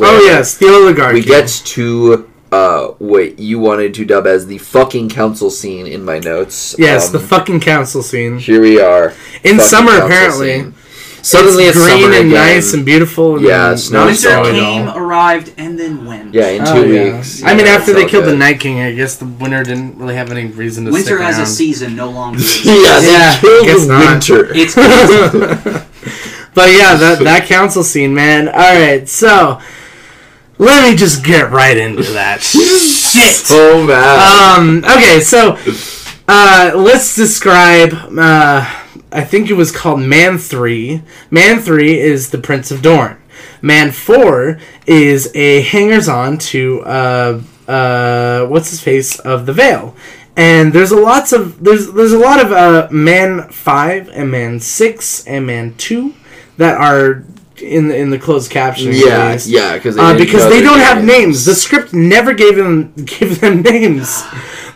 [0.01, 1.15] Oh yes, the oligarch.
[1.15, 6.05] we get to uh, what you wanted to dub as the fucking council scene in
[6.05, 6.75] my notes.
[6.77, 9.15] yes, Um, the fucking council scene here we are
[9.45, 9.93] in summer.
[9.93, 10.75] Apparently, scene.
[11.23, 12.31] Suddenly it's, green and again.
[12.31, 13.37] nice and beautiful.
[13.37, 14.99] And Yeah, not snow Winter snowy came, all.
[14.99, 16.33] arrived, and then went.
[16.35, 17.17] Yeah, in two Oh, yeah.
[17.17, 17.43] weeks.
[17.45, 18.37] I mean, after they all killed the.
[18.37, 21.39] Night King, I guess the winter didn't really have any reason to Winter stick as
[21.39, 22.41] a season no longer.
[22.65, 24.01] Yeah, they Yeah, killed guess not.
[24.13, 24.53] winter.
[24.55, 24.75] It's
[26.59, 28.49] But yeah, that that council scene, man.
[28.49, 29.61] All right, so
[30.59, 33.37] let me just get right into that shit.
[33.37, 34.59] so bad.
[34.59, 34.79] Um.
[34.85, 35.21] Okay.
[35.21, 35.57] So,
[36.27, 37.93] uh, let's describe.
[37.95, 38.69] Uh,
[39.13, 41.01] I think it was called Man Three.
[41.31, 43.19] Man Three is the Prince of Dorne.
[43.63, 49.95] Man Four is a hangers-on to uh, uh, what's his face of the Vale.
[50.37, 54.59] And there's a lots of there's there's a lot of uh, Man Five and Man
[54.59, 56.15] Six and Man Two
[56.59, 57.25] that are
[57.61, 59.05] in the in the closed captioning.
[59.05, 59.49] yeah, release.
[59.49, 61.45] yeah, because they Uh, because they don't have names.
[61.45, 64.23] The script never gave them gave them names.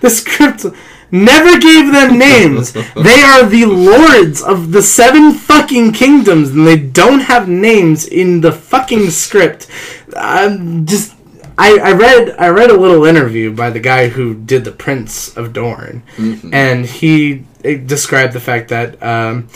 [0.00, 0.64] The script
[1.12, 2.72] never gave them names.
[2.96, 8.40] they are the lords of the seven fucking kingdoms, and they don't have names in
[8.40, 9.68] the fucking script.
[10.16, 11.14] I'm just.
[11.58, 15.36] I, I read I read a little interview by the guy who did the Prince
[15.36, 16.02] of Dorne,
[16.50, 19.48] and he eh, described the fact that um,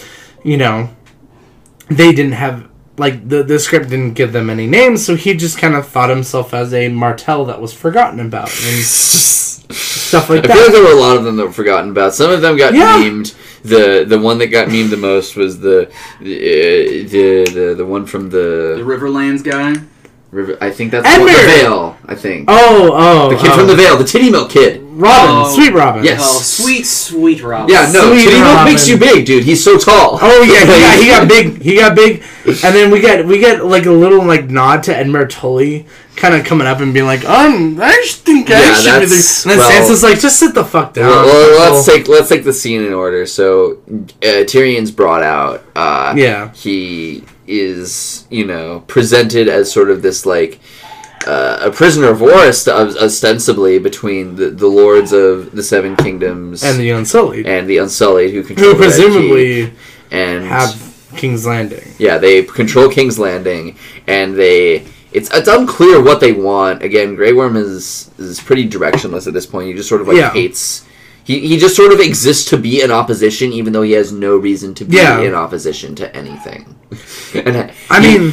[0.45, 0.91] you know
[1.89, 2.69] they didn't have
[2.99, 6.09] like the the script didn't give them any names, so he just kind of thought
[6.11, 10.83] himself as a Martell that was forgotten about and stuff like I feel like there
[10.83, 12.15] were a lot of them that were forgotten about.
[12.15, 12.99] Some of them got Yeah.
[12.99, 13.35] memed.
[13.63, 18.07] The the one that got memed the most was the the the, the, the one
[18.07, 19.75] from The the Riverlands guy.
[20.31, 20.59] River.
[20.61, 21.47] I think that's the, one, the Edmure!
[21.63, 21.97] Vale.
[22.07, 23.57] I think Oh, oh, the kid oh.
[23.59, 24.83] from the Vale, the Titty Milk kid.
[24.83, 25.55] Robin, Oh.
[25.55, 26.03] Sweet Robin.
[26.05, 26.21] Yes.
[26.23, 27.69] Oh, sweet, sweet Robin.
[27.73, 28.73] Yeah, no, Sweet Titty Milk Robin.
[28.73, 29.45] makes you big, dude.
[29.45, 30.19] He's so tall.
[30.23, 31.63] Oh yeah, he got, he got big.
[31.63, 34.93] He got big, and then we get we get like a little like nod to
[34.95, 38.75] Edmure Tully, kind of coming up and being like, um, I just think I Yeah,
[38.75, 39.01] should be there.
[39.01, 41.09] that's- And then well- Sansa's like, just sit the fuck down.
[41.11, 43.27] Well, well, let's take let's take the scene in order.
[43.27, 43.73] So
[44.23, 45.63] uh, Tyrion's brought out.
[45.77, 46.53] Uh, Yeah.
[46.55, 50.59] he is you know presented as sort of this like
[51.27, 56.63] uh, a prisoner of war ost- ostensibly between the, the lords of the seven kingdoms
[56.63, 59.73] and the Unsullied, and the unsullied who control who presumably
[60.13, 61.83] and have King's Landing.
[61.99, 63.77] yeah they control King's Landing
[64.07, 69.27] and they it's it's unclear what they want again Grey Worm is is pretty directionless
[69.27, 70.33] at this point he just sort of like Yeah.
[70.33, 70.86] hates
[71.27, 74.37] he, he just sort of exists to be in opposition even though he has no
[74.37, 75.21] reason to be Yeah.
[75.21, 76.77] in opposition to anything
[77.35, 78.33] and I he- mean,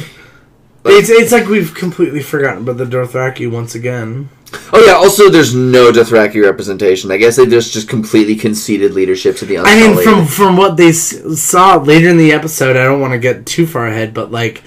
[0.86, 4.30] it's it's like we've completely forgotten about the Dothraki once again.
[4.74, 9.38] oh yeah also there's no Dothraki representation I guess they just just completely conceded leadership
[9.38, 12.84] to the I mean, from from what they s- saw later in the episode, I
[12.84, 14.62] don't want to get too far ahead, but like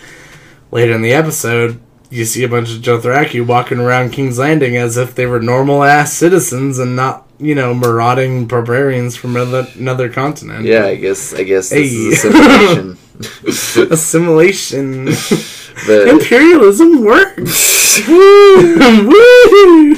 [0.72, 1.78] later in the episode,
[2.10, 5.84] you see a bunch of Dothraki walking around King's Landing as if they were normal
[5.84, 10.64] ass citizens and not, you know, marauding barbarians from another, another continent.
[10.64, 11.96] yeah I guess I guess this Hey.
[11.96, 15.04] is a simulation Assimilation.
[15.86, 18.06] but, Imperialism works.
[18.08, 19.96] Woo!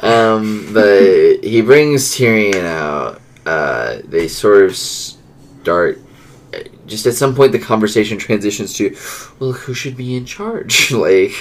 [0.00, 3.20] Um, the he brings Tyrion out.
[3.44, 6.00] Uh, they sort of start.
[6.86, 8.96] Just at some point, the conversation transitions to,
[9.38, 10.90] "Well, who should be in charge?
[10.92, 11.32] like,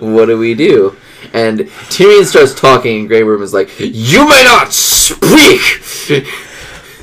[0.00, 0.96] what do we do?"
[1.32, 6.24] And Tyrion starts talking, and Grey Worm is like, "You may not speak."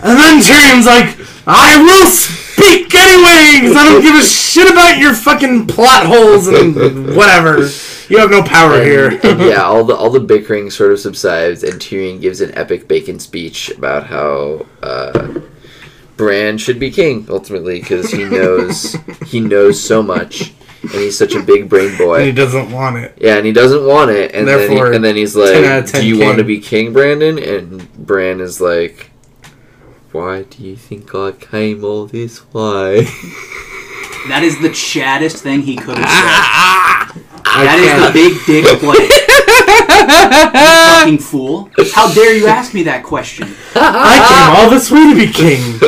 [0.02, 4.98] And then Tyrion's like, I will speak anyway, because I don't give a shit about
[4.98, 7.68] your fucking plot holes and whatever.
[8.08, 9.10] You have no power And, here.
[9.24, 12.88] and yeah, all the all the bickering sort of subsides, and Tyrion gives an epic
[12.88, 15.42] bacon speech about how uh,
[16.20, 18.93] Bran should be king ultimately because he knows
[19.28, 20.51] he knows so much,
[20.82, 22.17] and he's such a big brain boy.
[22.17, 23.17] and he doesn't want it.
[23.22, 25.84] Yeah, and he doesn't want it, and then he, and then he's 10 out of
[25.86, 29.11] like, 10 "Do you want to be king, Brandon?" And Bran is like,
[30.11, 33.05] "Why do you think I came all this way?"
[34.28, 37.24] That is the chattest thing he could have said.
[37.45, 39.29] That is the big dick play.
[39.50, 41.70] You fucking fool.
[41.93, 43.56] How dare you ask me that question?
[43.76, 45.80] I came all this way to be king.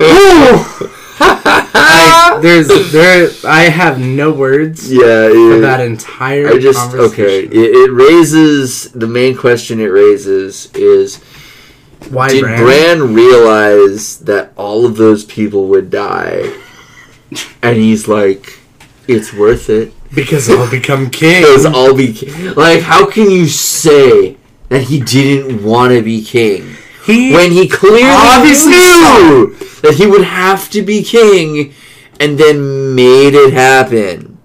[0.00, 0.94] Ooh.
[1.20, 3.30] I, there's there.
[3.44, 7.44] I have no words yeah, for that entire I just okay.
[7.44, 9.80] It, it raises the main question.
[9.80, 11.20] It raises is
[12.10, 12.62] Why did Bran?
[12.62, 16.52] Bran realize that all of those people would die,
[17.62, 18.60] and he's like,
[19.08, 21.42] "It's worth it Because I'll become king.
[21.42, 24.36] because I'll be king." Like, how can you say
[24.68, 30.06] that he didn't want to be king He when he clearly Obviously knew that he
[30.06, 31.72] would have to be king,
[32.20, 34.38] and then made it happen?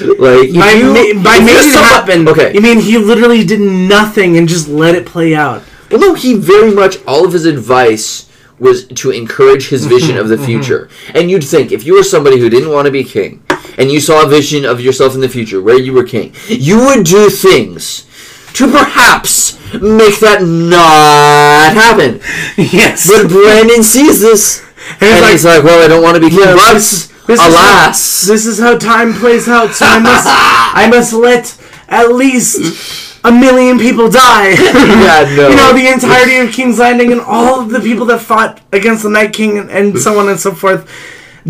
[0.00, 2.28] Like by, you- ma- by made it happen.
[2.28, 5.62] Okay, You mean he literally did nothing and just let it play out?
[5.90, 8.28] Well, no, he very much all of his advice
[8.58, 10.44] was to encourage his vision of the mm-hmm.
[10.44, 10.88] future.
[11.14, 13.42] And you'd think if you were somebody who didn't want to be king,
[13.78, 16.78] and you saw a vision of yourself in the future where you were king, you
[16.86, 18.06] would do things
[18.54, 22.20] to perhaps make that not happen.
[22.56, 23.06] Yes.
[23.10, 24.60] But Brandon sees this,
[25.00, 27.08] And and it's he's like, "Well, I don't want to be king, Yeah, but this-
[27.26, 29.72] this is alas." this is how time plays out.
[29.72, 30.26] So I must,
[30.82, 31.56] I must let
[31.88, 34.50] at least a million people die.
[35.04, 35.48] Yeah, no.
[35.48, 39.02] You know the entirety of King's Landing and all of the people that fought against
[39.02, 40.88] the Night King and, and so on and so forth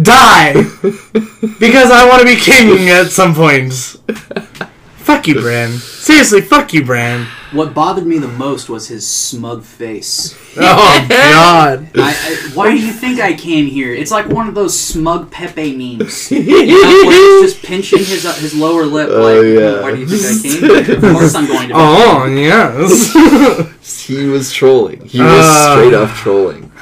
[0.01, 0.53] die
[1.61, 3.73] because I want to be king at some point.
[4.97, 5.71] fuck you, Bran.
[5.73, 7.27] Seriously, fuck you, Bran.
[7.53, 10.35] What bothered me the most was his smug face.
[10.57, 11.89] Oh God.
[11.95, 13.95] I, I, why do you think I came here?
[13.95, 16.33] It's like one of those smug Pepe memes.
[16.33, 19.09] You know, where he's just pinching his uh, his lower lip.
[19.11, 19.83] Oh, like, yeah.
[19.83, 20.97] why do you think I came here?
[20.97, 21.75] Of course I'm going to.
[21.77, 24.05] Oh yes.
[24.07, 25.05] He was trolling.
[25.07, 25.77] He was Uh.
[25.77, 26.73] straight up trolling.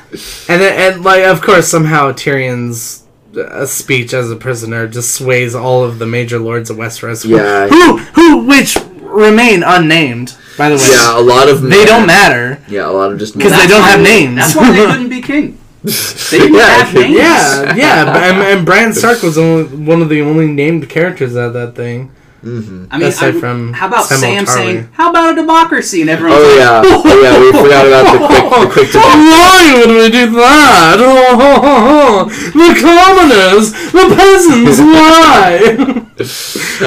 [0.49, 3.02] and then, and like of course somehow Tyrion's
[3.37, 7.23] uh, speech as a prisoner just sways all of the major lords of Westeros.
[7.25, 7.69] who- Yeah.
[7.69, 10.89] Who who which remain unnamed by the way.
[10.91, 12.59] Yeah, a lot of They don't matter.
[12.69, 13.37] Yeah, a lot of just.
[13.37, 14.37] Because they don't why- have names.
[14.37, 15.59] That's why they couldn't be king.
[16.31, 17.17] They didn't Yeah, have names.
[17.17, 21.53] Yeah, yeah, and, and Bran Stark was only, one of the only named characters at
[21.55, 22.11] that thing.
[22.43, 24.55] Hmm I mean, Aside I- from how about Samwell Sam Tarly.
[24.55, 26.39] saying, "How about a democracy?" And everyone?
[26.39, 27.41] Oh like, yeah, oh yeah.
[27.41, 28.91] We forgot about the quick, the quick.
[28.93, 28.99] To-
[29.33, 30.99] Why would we do that?
[32.59, 36.09] the commoners, the peasants, why?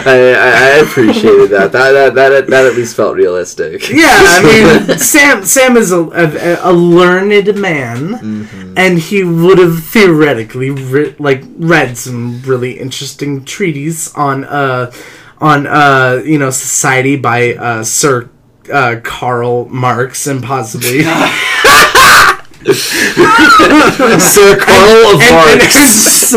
[0.05, 1.71] I, I, I appreciated that.
[1.71, 3.89] That, that that that at least felt realistic.
[3.89, 4.41] yeah, I
[4.87, 8.73] mean, Sam Sam is a, a, a learned man, Mhm.
[8.77, 14.91] and he would have theoretically re- like read some really interesting treaties on uh
[15.39, 18.29] on uh you know society by uh Sir
[18.73, 21.01] uh, Karl Marx and possibly
[22.65, 26.33] Sir Karl of and, and Marx.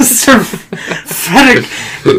[0.00, 1.66] Sir Frederick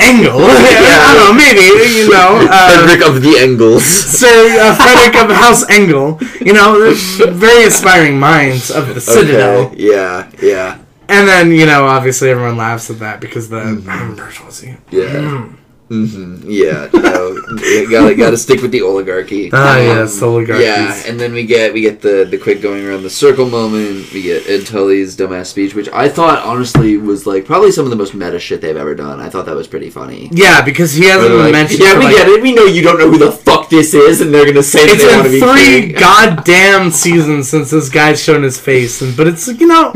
[0.02, 0.38] Engel.
[0.42, 2.48] I don't know, maybe you know.
[2.50, 3.84] Uh, Frederick of the Engels.
[3.84, 6.94] Sir uh, Frederick of House Engel, you know,
[7.32, 9.68] very aspiring minds of the Citadel.
[9.68, 9.88] Okay.
[9.92, 10.78] Yeah, yeah,
[11.10, 13.58] And then, you know, obviously everyone laughs at that because the
[13.88, 14.78] I'm bourgeoisie.
[14.92, 15.50] yeah.
[15.92, 19.50] Hmm Yeah, you gotta gotta stick with the oligarchy.
[19.52, 20.66] Ah, Um, yes, oligarchies.
[20.66, 24.10] Yeah, and then we get we get the the quick going around the circle moment.
[24.14, 27.90] We get Ed Tully's dumbass speech, which I thought honestly was like probably some of
[27.92, 29.20] the most meta shit they've ever done.
[29.20, 30.30] I thought that was pretty funny.
[30.32, 31.82] Yeah, because he hasn't like, mentioned.
[31.82, 32.42] yeah, we like- get it.
[32.42, 34.94] We know you don't know who the fuck this is, and they're gonna say that
[34.96, 39.16] It's they want to been three goddamn seasons since this guy's shown his face, and
[39.18, 39.94] but it's you know,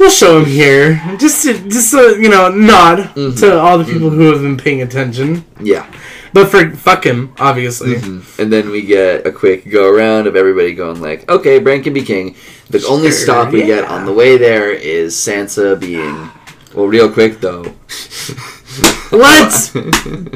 [0.00, 3.36] we'll show him here just to, just a you know nod Mm-hmm.
[3.40, 5.44] to all the people who have been paying attention.
[5.60, 5.86] Yeah.
[6.32, 7.94] But for fuck him, obviously.
[7.96, 8.38] Mhm.
[8.38, 11.92] And then we get a quick go around of everybody going like, "Okay, Bran can
[11.92, 12.34] be king."
[12.70, 16.30] The only stop we get on the way there is Sansa being,
[16.72, 17.64] well, real quick though.
[19.10, 19.70] Let's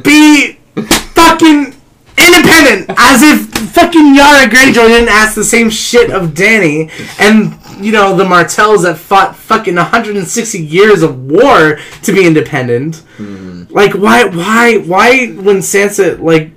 [0.03, 0.59] be
[1.15, 1.75] fucking
[2.19, 6.91] independent, as if fucking Yara Greyjoy didn't ask the same shit of Dany,
[7.21, 13.03] and you know the Martells that fought fucking 160 years of war to be independent.
[13.71, 15.27] Like, why, why, why?
[15.29, 16.53] When Sansa like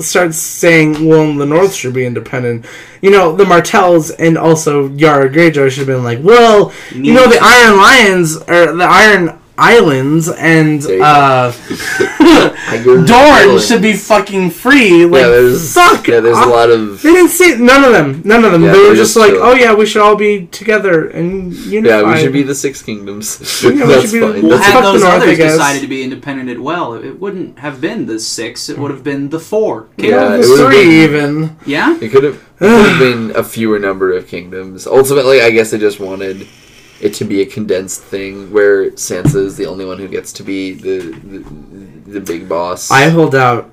[0.00, 2.64] starts saying, "Well, the North should be independent,"
[3.02, 7.26] you know, the Martells and also Yara Greyjoy should have been like, "Well, you know,
[7.28, 11.04] the Iron Lions or the Iron." Islands and There you go.
[11.04, 11.52] uh,
[12.26, 15.04] Iron Dorne should be fucking free.
[15.04, 16.06] Like, yeah, there's fuck.
[16.08, 18.22] yeah, there's a lot of They didn't say none of them.
[18.24, 18.62] None of them.
[18.64, 19.42] Yeah, they were just just like, chill.
[19.42, 22.00] oh yeah, we should all be together and unified.
[22.06, 22.12] yeah.
[22.14, 23.38] We should be the Six Kingdoms.
[23.62, 24.42] Yeah, we should be- fine.
[24.42, 27.80] Well, That's had those North, others decided to be independent as well, it wouldn't have
[27.80, 28.68] been the six.
[28.68, 29.88] It would have been the four.
[29.96, 31.56] Yeah, yeah, it the would've three been- even.
[31.66, 31.98] Yeah.
[32.00, 32.98] It could have it could have
[33.30, 34.86] been a fewer number of kingdoms.
[34.86, 36.46] Ultimately, I guess they just wanted
[37.00, 40.44] it to be a condensed thing where Sansa is the only one who gets to
[40.44, 41.38] be the the,
[42.12, 42.90] the big boss.
[42.90, 43.70] I hold out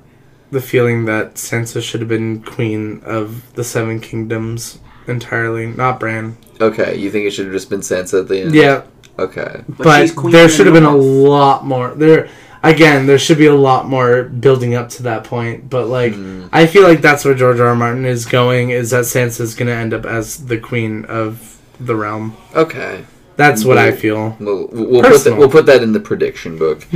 [0.52, 6.38] the feeling that Sansa should have been queen of the Seven Kingdoms entirely, not Bran.
[6.62, 8.54] okay, you think it should have just been Sansa at the end?
[8.56, 8.84] Yeah,
[9.18, 9.64] Okay.
[9.68, 11.94] but, she's queen there should have been a lot more.
[11.96, 12.30] There
[12.64, 15.70] again, there should be a lot more building up to that point.
[15.70, 16.50] But like, Mm.
[16.52, 17.68] I feel like that's where George R.
[17.68, 17.76] R.
[17.76, 18.70] Martin is going.
[18.72, 22.36] Is that Sansa's going to end up as the queen of the realm?
[22.56, 23.06] Okay.
[23.40, 24.36] That's what I feel.
[24.40, 26.86] We'll, we'll put that we'll put that in the prediction book.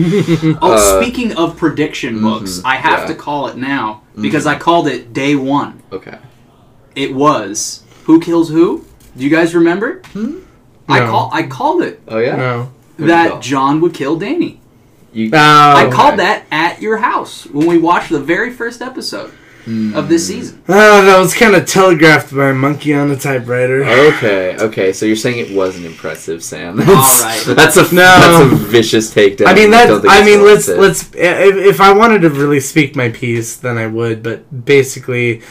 [0.62, 3.06] Oh, Uh, speaking of prediction books, mhm, I have yeah.
[3.08, 5.82] to call it now because I called it day one.
[5.92, 6.18] Okay.
[6.96, 8.86] It was who kills who.
[9.16, 10.02] Do you guys remember?
[10.90, 11.08] I No.
[11.12, 12.36] call I called it Oh yeah.
[12.36, 12.72] No.
[12.98, 13.42] That?
[13.42, 14.58] Jon would kill Dany.
[15.14, 15.96] You, Oh, I okay.
[15.96, 19.32] called that at your house when we watched the very first episode
[19.66, 19.96] Hmm.
[19.96, 20.62] of this season.
[20.68, 23.86] Oh, that was kind of telegraphed by a monkey on a typewriter.
[23.86, 24.92] Okay, okay.
[24.92, 26.76] So you're saying it wasn't impressive, Sam?
[26.86, 27.56] That's, All right.
[27.56, 28.02] That's a No.
[28.02, 29.48] that's a vicious takedown.
[29.48, 29.88] I mean that.
[29.88, 30.88] don't I mean, let's warranted.
[30.90, 31.04] let's.
[31.16, 34.22] If, if I wanted to really speak my piece, then I would.
[34.22, 35.42] But basically,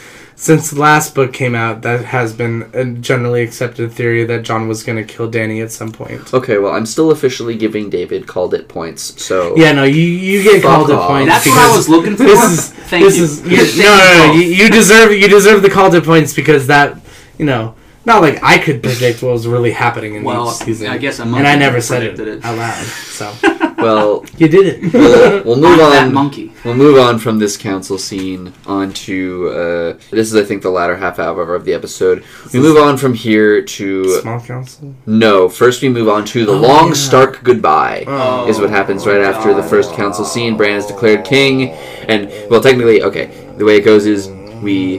[0.42, 4.66] since the last book came out, that has been a generally accepted theory that Jon
[4.66, 6.34] was going to kill Dany at some point.
[6.34, 9.22] Okay, well, I'm still officially giving David called it points.
[9.22, 11.08] So Yeah, no, you you get called a off.
[11.08, 11.26] point.
[11.28, 12.24] That's what I was looking for.
[12.24, 13.24] This is Thank this you.
[13.24, 16.34] is You're you, no, no, no, you, you deserve you deserve the called it points
[16.34, 16.98] because that
[17.38, 20.88] you know not like I could predict what was really happening in Well, each season.
[20.88, 22.44] I guess a and I never said it, predicted it.
[22.44, 22.84] out loud.
[22.84, 23.32] So
[23.82, 24.92] well, You did it.
[24.92, 26.14] we'll, we'll move I'm that on.
[26.14, 26.52] monkey.
[26.64, 30.96] We'll move on from this council scene onto uh, this is I think the latter
[30.96, 32.24] half hour of the episode.
[32.52, 34.94] We move on from here to Small council.
[35.06, 35.48] no.
[35.48, 36.94] First, we move on to the Oh, long yeah.
[36.94, 38.04] stark goodbye.
[38.06, 38.48] Oh.
[38.48, 40.56] is what happens right after the first council scene.
[40.56, 41.70] Bran is declared king,
[42.08, 43.26] and well, technically, okay.
[43.58, 44.28] The way it goes is
[44.62, 44.98] we,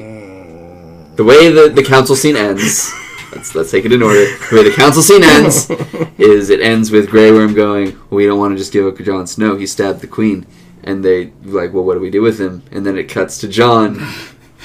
[1.15, 2.91] the way the the council scene ends.
[3.36, 4.25] Let's let's take it in order.
[4.49, 5.69] The way the council scene ends
[6.17, 9.27] is it ends with Grey Worm going, "We don't want to just give up Jon
[9.27, 9.55] Snow.
[9.55, 10.45] He stabbed the queen."
[10.84, 13.47] And they like, "Well, what do we do with him?" And then it cuts to
[13.47, 13.95] Jon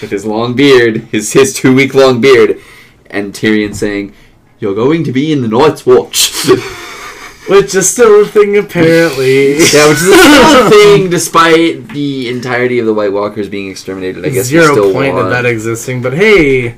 [0.00, 2.60] with his long beard, his his two week long beard,
[3.06, 4.14] and Tyrion saying,
[4.58, 6.48] "You're going to be in the Night's Watch."
[7.48, 9.52] Which is still a thing, apparently.
[9.52, 14.26] Yeah, which is still a thing despite the entirety of the White Walkers being exterminated.
[14.26, 16.76] I guess Zero still point of that existing, but hey,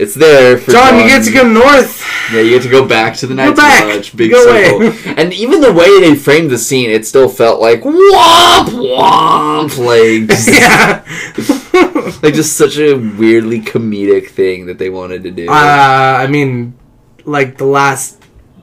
[0.00, 2.02] It's there for Jon, you get to go north.
[2.32, 3.84] Yeah, you get to go back to the Night's back.
[3.96, 4.16] Watch.
[4.16, 4.82] Big Go circle.
[4.86, 4.96] away.
[5.18, 10.28] And even the way they framed the scene, it still felt like womp womp, like
[10.28, 11.04] just, yeah.
[12.22, 15.48] like just such a weirdly comedic thing that they wanted to do.
[15.48, 16.74] Uh, I mean,
[17.24, 18.22] like the last,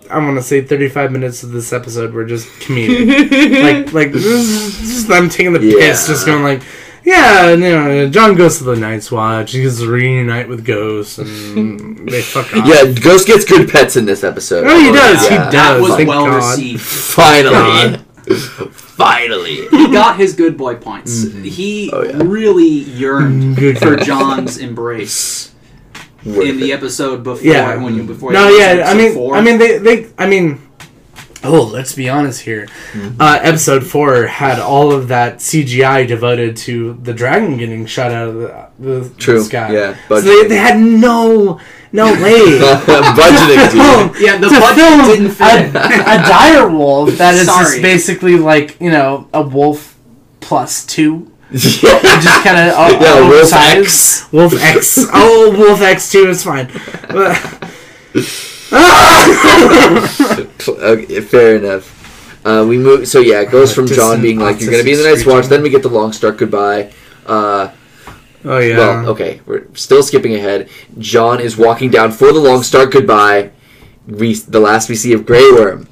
[0.10, 3.62] I'm gonna say 35 minutes of this episode were just comedic.
[3.62, 5.80] like, like this is just them taking the Yeah.
[5.80, 6.62] piss, just going like,
[7.08, 11.20] yeah, you know, Jon goes to the Night's Watch, he gets to reunite with Ghost,
[11.20, 12.68] and they fuck off.
[12.68, 14.66] yeah, Ghost gets good pets in this episode.
[14.68, 15.24] Oh, he does.
[15.24, 15.30] Yeah.
[15.30, 15.82] He That does.
[15.82, 16.36] was thank well God.
[16.36, 16.82] received.
[16.82, 17.98] Finally,
[18.72, 19.68] finally.
[19.70, 21.26] He got his good boy points.
[21.26, 21.44] Mm-hmm.
[21.44, 22.18] He Oh, yeah.
[22.24, 24.06] really yearned mm, Good for God.
[24.06, 25.54] Jon's embrace
[26.26, 27.46] Worth in the episode before.
[27.48, 27.82] Yeah.
[27.82, 28.34] when you before.
[28.34, 28.84] No, you yeah.
[28.86, 29.36] I mean, four.
[29.38, 30.62] I mean, they, they, I mean.
[31.44, 32.66] Oh, let's be honest here.
[32.94, 33.22] Mm-hmm.
[33.22, 38.30] Uh, episode four had all of that CGI devoted to the dragon getting shot out
[38.30, 39.40] of the, the, True.
[39.40, 39.72] the sky.
[39.72, 41.60] Yeah, so they, they had no
[41.92, 45.70] no way Budgeting, film- yeah, the to budget film didn't a, fit.
[45.70, 49.96] a dire wolf that is just basically like you know a wolf
[50.40, 51.60] plus two, yeah,
[52.02, 53.80] just kind of uh, yeah, Wolf oversized.
[53.80, 54.34] X.
[54.34, 54.98] Wolf X.
[55.14, 56.68] Oh, Wolf X two is fine.
[57.10, 57.72] But-
[60.70, 61.94] okay, fair enough.
[62.46, 63.08] Uh, we move.
[63.08, 65.48] So yeah, it goes from Jon being like, "You're gonna be in the Night's Watch."
[65.48, 66.92] Then we get the long Stark goodbye.
[67.26, 67.72] Uh,
[68.46, 68.78] oh yeah.
[68.78, 70.70] Well, okay, we're still skipping ahead.
[70.98, 73.52] Jon is walking down for the long Stark goodbye.
[74.08, 75.88] We the last we see of Grey Worm.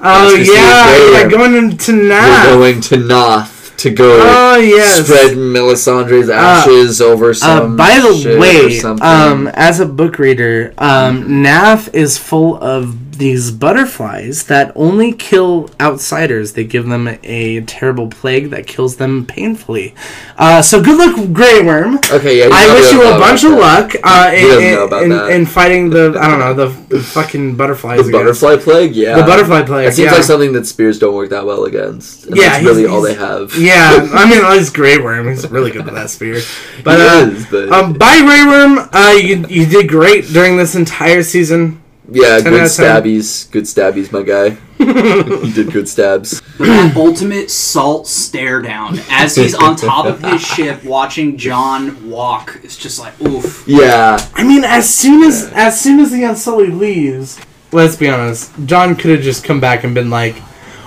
[0.00, 5.04] Oh to yeah, yeah, going into We're going to Naath to go Oh yes.
[5.04, 7.76] spread Melisandre's ashes over Uh, some.
[7.76, 14.44] by the way, um, as a book reader, um, Naath is full of these butterflies
[14.44, 16.54] that only kill outsiders.
[16.54, 19.94] They give them a terrible plague that kills them painfully.
[20.38, 21.98] Uh, so good luck, Grey Worm.
[22.10, 22.48] okay, yeah.
[22.52, 26.40] I wish you a bunch of luck uh, in, in, in fighting the I don't
[26.40, 28.06] know the, the fucking butterflies.
[28.06, 29.16] The butterfly plague, yeah.
[29.16, 29.88] The butterfly plague.
[29.88, 30.12] It seems yeah.
[30.18, 32.26] like something that spears don't work that well against.
[32.26, 33.54] And Yeah, that's really all they have.
[33.56, 33.71] Yeah,
[34.12, 35.28] I mean, at least Grey Worm.
[35.28, 36.40] He's really good with that spear.
[36.84, 38.88] But He uh, is, but um, bye, Grey Worm.
[38.92, 41.80] Uh, you you did great during this entire season.
[42.10, 43.02] yeah, good out of 10.
[43.02, 44.56] stabbies, good stabbies, my guy.
[44.78, 46.40] he did good stabs.
[46.58, 52.58] that ultimate salt stare down as he's on top of his ship watching Jon walk.
[52.64, 53.62] It's just like oof.
[53.68, 57.38] Yeah, I mean, as soon as as soon as the Unsullied leaves,
[57.70, 60.34] let's be honest, Jon could have just come back and been like,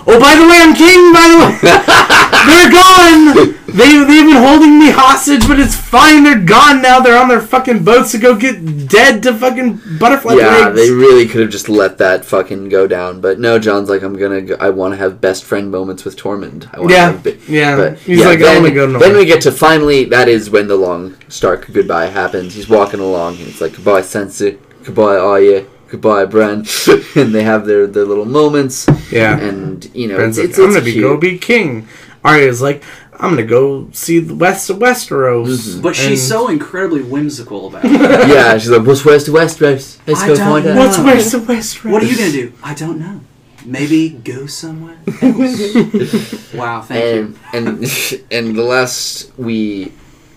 [0.06, 1.14] "Oh, by the way, I'm king.
[1.14, 2.05] By the way,
[2.48, 3.56] they're gone.
[3.76, 6.24] They they've been holding me hostage, but it's fine.
[6.24, 7.00] They're gone now.
[7.02, 10.92] They're on their fucking boats to go get dead to fucking butterfly yeah, plagues." they
[10.92, 13.20] really could have just let that fucking go down.
[13.22, 14.42] But no, Jon's like, I'm gonna.
[14.42, 16.70] Go, I want to have best friend moments with Tormund.
[16.74, 17.76] I wanna Yeah, have bi- yeah.
[17.76, 20.06] But He's yeah, like, I then, wanna go then we get to finally.
[20.06, 22.54] That is when the long stark goodbye happens.
[22.54, 26.66] He's walking along, and it's like goodbye, Sansa, goodbye, Arya, goodbye, Bran,
[27.16, 28.88] and they have their their little moments.
[29.12, 29.38] yeah.
[29.38, 31.04] And you know, it's, it's, I'm it's gonna be cute.
[31.04, 31.88] go be king.
[32.26, 35.47] Arya's like, I'm gonna go see the west of Westeros.
[35.47, 35.82] Mm-hmm.
[35.82, 37.91] But she's And- so incredibly whimsical about it.
[38.28, 39.99] yeah, she's like, what's west to Westeros?
[40.07, 40.76] Let's I go don't find out.
[40.76, 40.82] know.
[40.86, 41.91] What's west of Westeros?
[41.91, 42.53] What are you gonna do?
[42.63, 43.21] I don't know.
[43.63, 46.53] Maybe go somewhere else.
[46.53, 47.36] wow, thank you.
[47.53, 49.91] and and and the last we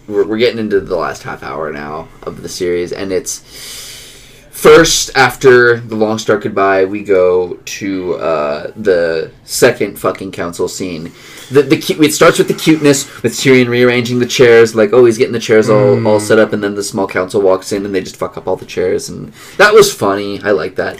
[0.06, 3.40] we're, we're getting into the last half hour now of the series and it's
[4.50, 11.12] first after the long Stark goodbye we go to uh, the second fucking council scene
[11.50, 15.04] the, the cu- it starts with the cuteness with Tyrion rearranging the chairs like oh
[15.04, 17.84] he's getting the chairs all, all set up and then the small council walks in
[17.86, 20.98] and they just fuck up all the chairs and that was funny I like that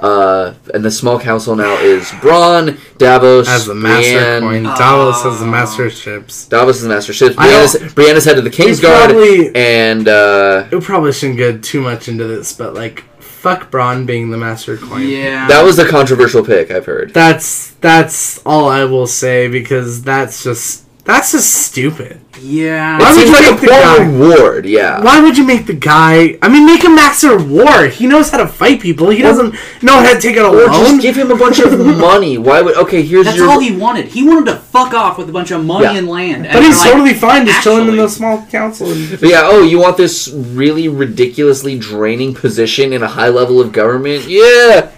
[0.00, 4.76] uh, and the small council now is Bronn, Davos, As the master Brienne, coin, Oh.
[4.76, 6.46] Davos has the master ships.
[6.48, 7.36] Davos is the master ships.
[7.38, 11.62] I Brienne's, Brienne's head of the It's Kingsguard, probably- and uh, We probably shouldn't get
[11.62, 13.04] too much into this, but like
[13.42, 15.08] fuck Bronn being the master coin.
[15.08, 15.48] Yeah.
[15.48, 17.12] That was a controversial pick, I've heard.
[17.12, 22.20] That's that's all I will say because that's just that's just stupid.
[22.40, 22.98] yeah.
[22.98, 25.02] Why would seems you like a make the guy- poor reward, yeah.
[25.02, 26.38] Why would you make the guy?
[26.40, 27.86] I mean, make him master of war.
[27.86, 29.10] He knows how to fight people.
[29.10, 30.68] He doesn't know how to take it Or alone.
[30.68, 31.78] just give him a bunch of
[32.08, 32.38] money.
[32.38, 33.02] Why would okay?
[33.02, 34.06] Here's That's your all he wanted.
[34.06, 35.96] He wanted to fuck off with a bunch of money Yeah.
[35.98, 36.44] and land.
[36.52, 38.90] but he's they're like, totally fine just chilling in the small council.
[38.90, 43.60] And, But yeah, oh, you want this really ridiculously draining position in a high level
[43.60, 44.24] of government?
[44.28, 44.90] Yeah.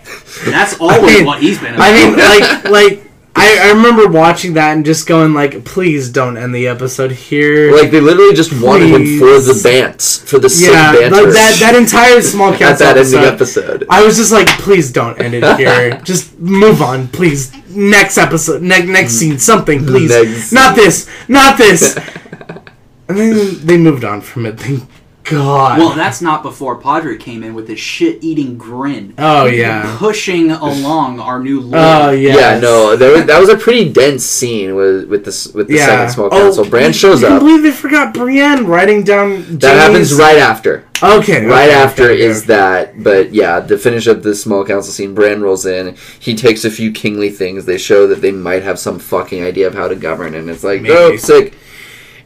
[0.47, 1.75] That's always mean- what he's been.
[1.79, 3.04] I mean, like, like
[3.37, 7.75] I, I remember watching that and just going like, please don't end the episode here.
[7.75, 9.65] Like they literally just wanted him for the Please.
[9.65, 11.11] bants, for the yeah, banter.
[11.17, 13.65] like that that entire small at council that ending episode.
[13.65, 13.87] episode.
[13.91, 16.01] I was just like, please don't end it here.
[16.05, 17.53] just move on, please.
[17.71, 20.11] Next episode, ne- next scene, something, please.
[20.11, 21.97] Next Not this, not this.
[23.09, 24.61] and then they moved on from it.
[24.61, 24.89] Thank
[25.25, 25.79] God.
[25.79, 29.97] well, that's not before Padre came in with his shit-eating grin, oh yeah.
[29.99, 31.75] pushing along our new lord.
[31.77, 32.35] Oh yeah.
[32.37, 35.77] Yeah, no, there was, that was a pretty dense scene with with this with the
[35.77, 35.87] Yeah.
[35.87, 36.65] second small council.
[36.67, 37.29] Oh, Bran shows up.
[37.29, 39.59] I can't believe they forgot Brienne writing down.
[39.59, 40.85] That happens right after.
[41.03, 41.45] Okay.
[41.45, 42.47] right okay, after okay, is okay.
[42.47, 46.65] that but yeah the finish of the small council scene bran rolls in he takes
[46.65, 49.87] a few kingly things they show that they might have some fucking idea of how
[49.89, 51.19] to govern and it's like oh Maybe.
[51.19, 51.55] sick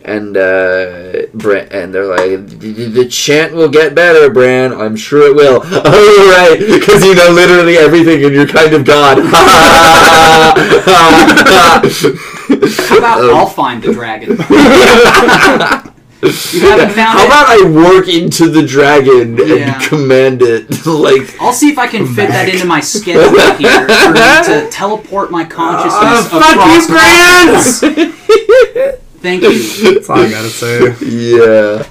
[0.04, 5.28] and uh Bran, and they're like the, the chant will get better bran i'm sure
[5.28, 9.18] it will oh right because you know literally everything and you're kind of god
[12.88, 14.36] How about Um, I'll find the dragon?
[16.20, 17.26] found how it.
[17.26, 19.74] about i work into the dragon Yeah.
[19.74, 23.86] and command it like I'll see if I can fit that into my schedule here
[23.86, 26.56] for me to teleport my consciousness Oh, fuck
[28.74, 28.98] you, Bran!
[29.20, 29.50] Thank you.
[29.94, 30.94] That's all I gotta say.
[31.04, 31.84] Yeah.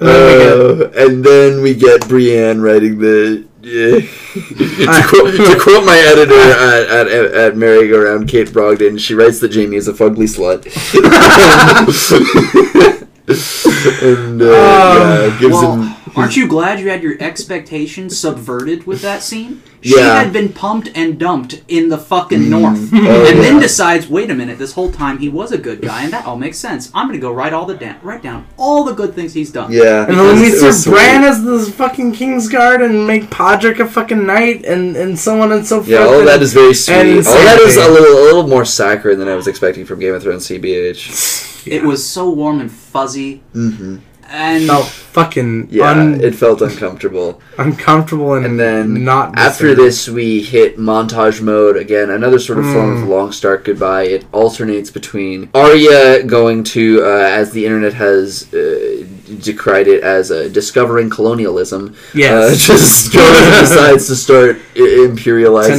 [0.00, 3.46] Uh, and then we get Brienne writing the.
[3.62, 9.54] to, quote, to quote my editor at, at, at Merry-Go-Round, Kate Brogdon, she writes that
[9.54, 10.66] Jaime is a fugly slut.
[14.02, 15.94] and uh, yeah, gives Well, him.
[16.16, 19.62] Aren't you glad you had your expectations subverted with that scene?
[19.80, 20.22] She Yeah.
[20.22, 23.60] had been pumped and dumped in the fucking north, Oh, and then yeah.
[23.60, 26.36] decides, wait a minute, this whole time he was a good guy, and that all
[26.36, 26.88] makes sense.
[26.94, 29.72] I'm gonna go write all the da- write down all the good things he's done.
[29.72, 30.06] Yeah.
[30.06, 31.28] And then we It see Bran sweet.
[31.28, 35.66] as the fucking Kingsguard and make Podrick a fucking knight and, and so on and
[35.66, 35.88] so forth.
[35.88, 36.94] Yeah, all and- that is very sweet.
[36.94, 39.98] and All that is a little, a little more saccharine than I was expecting from
[39.98, 41.66] Game of Thrones CBH.
[41.66, 43.96] It was so warm and fuzzy, hmm
[44.32, 47.40] and felt fucking Yeah, un- it felt uncomfortable.
[47.58, 49.80] uncomfortable and, And then not after deserved.
[49.80, 52.08] this, we hit montage mode again.
[52.10, 53.02] Another sort of form Mm.
[53.02, 54.04] of long Stark goodbye.
[54.04, 57.08] It alternates between Arya going to, uh,
[57.40, 59.04] as the internet has uh,
[59.42, 61.94] decried it as uh, discovering colonialism.
[62.14, 62.32] Yes.
[62.34, 64.80] uh, just goes decides to start i-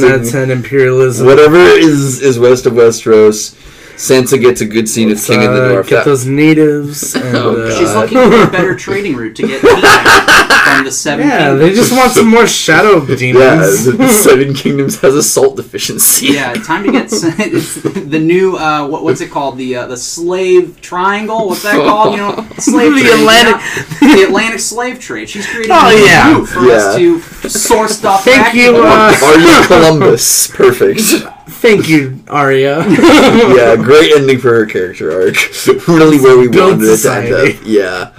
[0.00, 1.26] 10 out of 10 imperialism.
[1.26, 3.54] whatever is is west of Westeros.
[3.96, 5.86] Sansa gets a good scene of Let's, King in the uh, North.
[5.88, 7.14] Get That- those natives.
[7.24, 11.26] And, Oh, uh, she's looking for a better trading route to get from the seven.
[11.26, 11.60] Yeah, Kingdoms.
[11.60, 12.96] they just want some more shadow
[13.38, 16.26] yeah, the Seven Kingdoms has a salt deficiency.
[16.28, 17.04] Yeah, time to get
[17.38, 19.58] it's the new uh, what, what's it called?
[19.58, 21.48] The uh, the slave triangle.
[21.48, 22.12] What's that called?
[22.12, 23.20] You know, slave The trade.
[23.20, 23.62] Atlantic-
[24.02, 24.16] yeah.
[24.16, 25.28] the Atlantic slave trade.
[25.28, 26.32] She's creating Oh, a yeah.
[26.38, 28.24] route for us to source stuff.
[28.24, 30.48] Thank back you, to uh, Are you Columbus?
[30.48, 31.00] Perfect.
[31.46, 32.78] Thank you, Arya.
[32.88, 35.36] yeah, great ending for her character arc.
[35.88, 37.62] really where we Build wanted it to end up.
[37.64, 38.12] Yeah.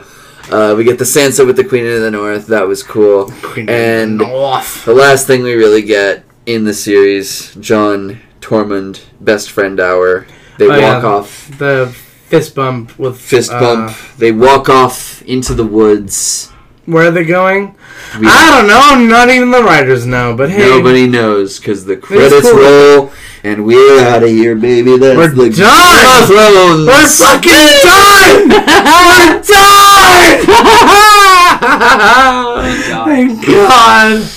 [0.52, 2.48] Uh, we get the Sansa with the Queen of the North.
[2.48, 3.32] That was cool.
[3.42, 4.86] Queen and North.
[4.86, 10.28] the last thing we really get in the series, Jon Tormund, best friend hour.
[10.60, 11.06] They Oh, walk yeah.
[11.10, 11.88] off, The
[12.28, 13.98] fist bump with fist uh, bump.
[14.18, 16.52] They walk off into the woods.
[16.86, 17.76] Where are they going?
[18.20, 19.08] We, I don't know.
[19.18, 20.36] Not even the writers know.
[20.36, 22.60] But hey, nobody knows because the credits cool.
[22.60, 23.12] roll
[23.46, 24.98] and we're out of here, baby.
[24.98, 26.28] That's We're the done!
[26.28, 28.50] Game we're fucking done.
[28.50, 30.46] we're done.
[31.56, 31.60] Thank
[32.08, 33.06] oh, God.
[33.06, 34.32] Thank God.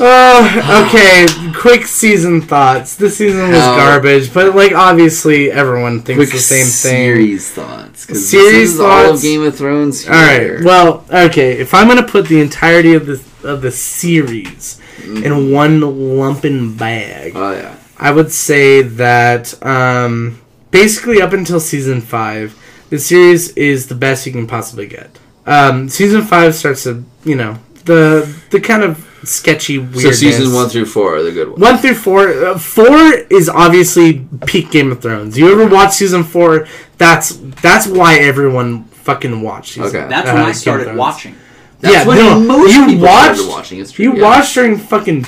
[0.00, 1.26] Oh, okay.
[1.58, 2.96] Quick season thoughts.
[2.96, 6.66] This season was How- garbage, but like obviously everyone thinks Quick the same thing.
[6.70, 8.06] series thoughts.
[8.06, 9.22] 'cause Series this is all of thoughts?
[9.22, 10.04] Game of Thrones.
[10.04, 10.14] Here.
[10.14, 10.64] All right.
[10.64, 11.58] Well, okay.
[11.58, 15.24] If I'm gonna put the entirety of the of the series mm-hmm.
[15.24, 15.80] in one
[16.16, 17.74] lumping bag, oh yeah.
[17.98, 20.40] I would say that um,
[20.70, 22.56] basically up until season five,
[22.90, 25.18] the series is the best you can possibly get.
[25.46, 30.20] Um, season five starts to you know the the kind of sketchy So weirdness.
[30.20, 31.60] seasons one through four are the good ones.
[31.60, 32.28] One through four.
[32.28, 35.36] Uh, four is obviously peak Game of Thrones.
[35.36, 36.66] You ever watch season four?
[36.98, 37.30] That's
[37.62, 39.72] that's why everyone fucking watched.
[39.74, 40.08] Season, Okay.
[40.08, 41.34] That's uh, when I started watching.
[41.80, 43.36] That's yeah, when no, most you people watched.
[43.40, 44.04] started watching history.
[44.04, 44.22] You yeah.
[44.22, 45.24] watched during fucking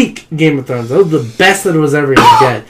[0.00, 0.88] peak Game of Thrones.
[0.88, 2.64] That was the best that it was ever gonna get.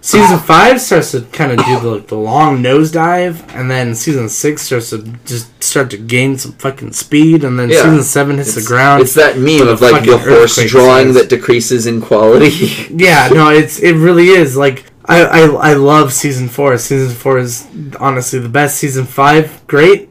[0.00, 4.28] Season five starts to kind of do the like, the long nosedive, and then season
[4.28, 7.84] six starts to just start to gain some fucking speed, and then Yeah.
[7.84, 9.00] season seven hits It's, the ground.
[9.02, 12.50] it's that meme of like the fucking horse earthquake drawing that decreases in quality.
[12.94, 14.58] Yeah, no, it's it really is.
[14.58, 16.76] Like I, I I love season four.
[16.76, 17.66] Season four is
[17.98, 18.76] honestly the best.
[18.76, 20.10] Season five, great.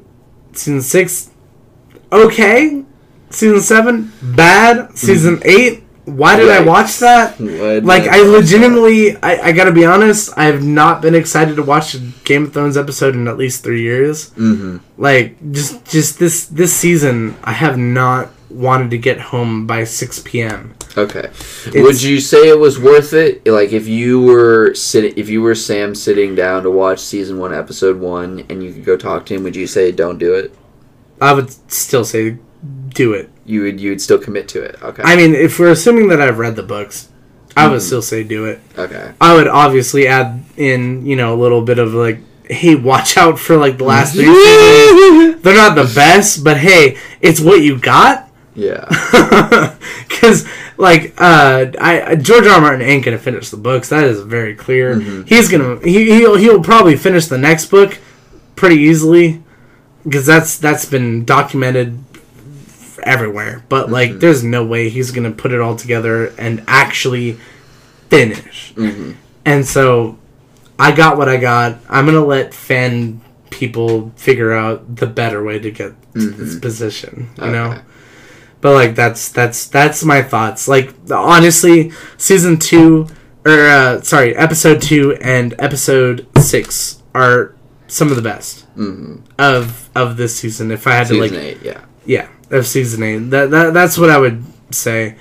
[0.53, 1.30] Season six,
[2.11, 2.84] okay.
[3.30, 4.95] Season seven, bad.
[4.97, 5.49] Season mm-hmm.
[5.49, 7.39] eight, why did I watch that?
[7.39, 7.84] What?
[7.84, 10.32] Like I legitimately, I, I gotta be honest.
[10.38, 13.64] I have not been excited to watch a Game of Thrones episode in at least
[13.64, 14.30] three years.
[14.32, 19.84] hmm Like just just this this season, I have not wanted to get home by
[19.84, 20.76] six p.m.
[20.95, 21.30] Okay.
[21.68, 23.47] It's- Would you say it was worth it?
[23.47, 27.54] Like if you were sitting, if you were Sam sitting down to watch season one,
[27.54, 30.54] episode one, and you could go talk to him, would you say don't do it?
[31.22, 32.38] I would still say
[32.89, 33.30] do it.
[33.45, 33.80] You would.
[33.80, 34.78] You would still commit to it.
[34.82, 35.03] Okay.
[35.03, 37.09] I mean, if we're assuming that I've read the books,
[37.57, 37.86] I would Mhm.
[37.86, 38.59] still say do it.
[38.78, 39.11] okay.
[39.22, 43.38] I would obviously add in, you know, a little bit of like, hey, watch out
[43.39, 45.41] for like the last three seasons.
[45.41, 48.30] They're not the best, but hey, it's what you got.
[48.55, 48.86] Yeah.
[50.07, 50.45] Because
[50.78, 52.53] like, uh, I George R.
[52.53, 52.61] R.
[52.61, 53.89] Martin ain't gonna finish the books.
[53.89, 54.95] That is very clear.
[54.95, 55.28] Mhm.
[55.28, 57.97] He's gonna he he'll, he'll probably finish the next book
[58.55, 59.41] pretty easily
[60.05, 61.97] because that's that's been documented
[63.06, 63.64] everywhere.
[63.70, 64.20] But like, Mhm.
[64.20, 67.38] there's no way he's gonna put it all together and actually
[68.10, 68.74] finish.
[68.76, 69.12] hmm
[69.45, 70.18] And so,
[70.80, 71.80] I got what I got.
[71.89, 76.62] I'm gonna let fan people figure out the better way to get to this Mhm.
[76.62, 77.30] position.
[77.41, 77.76] You know.
[78.62, 80.68] But like that's that's that's my thoughts.
[80.68, 83.08] Like honestly, season two
[83.45, 87.54] or uh, sorry, episode two and episode six are
[87.88, 90.72] some of the best hmm of of this season.
[90.72, 91.58] If I had Season to like, eight.
[91.62, 91.82] Yeah.
[92.06, 93.18] Yeah, of season eight.
[93.30, 95.16] That, that that's what I would say.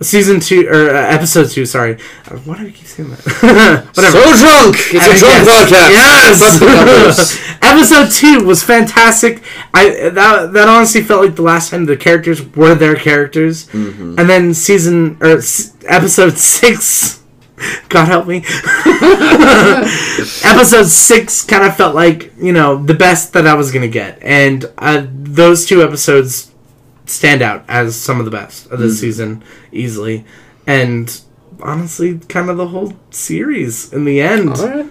[0.00, 1.64] Season two or uh, episode two.
[1.64, 1.94] Sorry,
[2.26, 3.20] uh, why do I keep saying that?
[3.94, 4.18] Whatever.
[4.18, 4.76] So drunk.
[4.92, 6.50] It's a drunk yes, podcast.
[6.50, 7.16] Fuck the numbers.
[7.16, 7.50] Yes.
[7.62, 9.42] Episode two was fantastic.
[9.72, 14.18] I that that honestly felt like the last time the characters were their characters, Mhm.
[14.18, 17.22] and then season or s- episode six.
[17.88, 18.38] God help me.
[20.44, 24.18] episode six kind of felt like you know the best that I was gonna get,
[24.22, 26.50] and uh, those two episodes
[27.06, 29.00] stand out as some of the best of this Mhm.
[29.00, 30.24] season easily,
[30.66, 31.20] and
[31.62, 34.58] honestly, kind of the whole series in the end.
[34.58, 34.86] Right.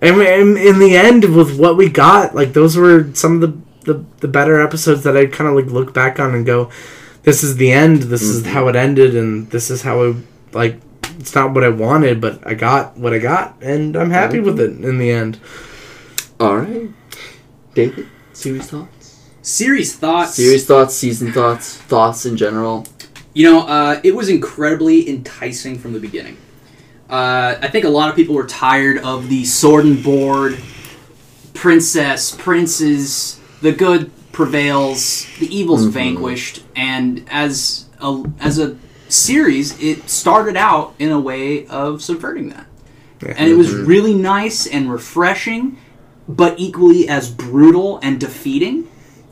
[0.00, 3.54] Mean, in, the end, with what we got, like those were some of the
[3.92, 6.68] the, the better episodes that I kind of like look back on and go,
[7.22, 8.02] "This is the end.
[8.04, 8.46] This is Mhm.
[8.46, 10.16] how it ended, and this is how it
[10.52, 10.78] like."
[11.18, 14.60] It's not what I wanted, but I got what I got, and I'm happy with
[14.60, 15.38] it in the end.
[16.38, 16.88] All right.
[17.74, 19.18] David, series thoughts.
[19.42, 20.34] Series thoughts.
[20.34, 20.94] Series thoughts.
[20.94, 21.76] Season thoughts.
[21.76, 22.86] Thoughts in general.
[23.34, 26.36] You know, uh, it was incredibly enticing from the beginning.
[27.10, 30.58] Uh, I think a lot of people were tired of the sword and board,
[31.54, 35.90] princess, princes, the good prevails, the evil's Mhm.
[35.90, 38.76] vanquished, and as a as a
[39.12, 42.66] series, it started out in a way of subverting that,
[43.36, 45.76] and it was really nice and refreshing,
[46.28, 48.86] but equally as brutal and defeating.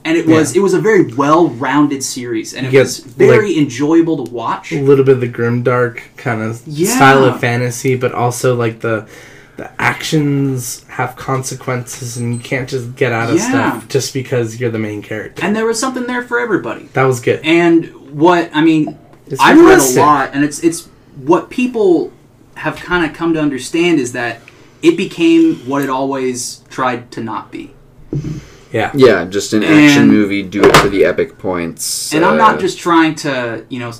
[0.04, 0.60] And it was Yeah.
[0.60, 4.70] it was a very well rounded series, and it was very enjoyable to watch.
[4.70, 6.94] a little bit of the grimdark kind of Yeah.
[6.94, 9.06] style of fantasy, but also like the
[9.56, 13.48] the actions have consequences, and you can't just get out of Yeah.
[13.48, 15.42] stuff just because you're the main character.
[15.44, 16.88] And there was something there for everybody.
[16.92, 17.40] that was good.
[17.42, 18.96] And what I mean,
[19.26, 22.12] It's I've read a lot, and it's it's what people
[22.54, 24.40] have kind of come to understand is that
[24.82, 27.72] it became what it always tried to not be.
[28.72, 28.90] Yeah.
[28.94, 30.42] Yeah, just an action And- movie.
[30.42, 32.12] Do it for the epic points.
[32.14, 33.92] And I'm uh, not just trying to, you know,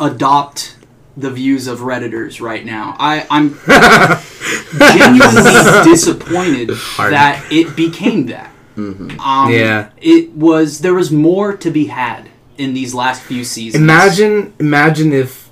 [0.00, 0.76] adopt
[1.16, 2.96] the views of redditors right now.
[2.98, 3.58] I I'm
[4.78, 7.12] genuinely disappointed Hard.
[7.12, 8.50] that it became that.
[8.76, 9.18] Mhm.
[9.18, 9.90] Um, Yeah.
[10.00, 12.28] It was there was more to be had
[12.58, 13.82] in these last few seasons.
[13.82, 15.48] Imagine, imagine if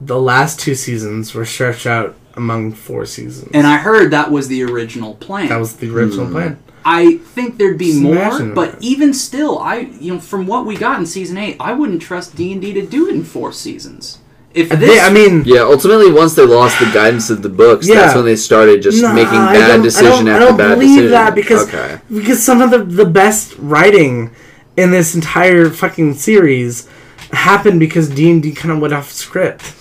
[0.00, 3.48] the last two seasons were stretched out among four seasons.
[3.54, 5.48] And I heard that was the original plan.
[5.48, 6.32] that was the original Hmm.
[6.32, 6.58] plan.
[6.84, 8.82] I think there'd be Just more, but that.
[8.82, 12.36] even still, I you know from what we got in season eight, I wouldn't trust
[12.36, 14.18] D and D to do it in four seasons.
[14.54, 17.96] If They- I mean, Yeah, ultimately, once they lost the guidance of the books, Yeah.
[17.96, 20.56] that's when they started just Nah, making I bad don't- I decision don't- I don't
[20.56, 21.10] bad believe decision.
[21.10, 24.30] that because- okay, because some of the the best writing
[24.76, 26.88] in this entire fucking series
[27.32, 29.74] happened because D and D kind of went off script.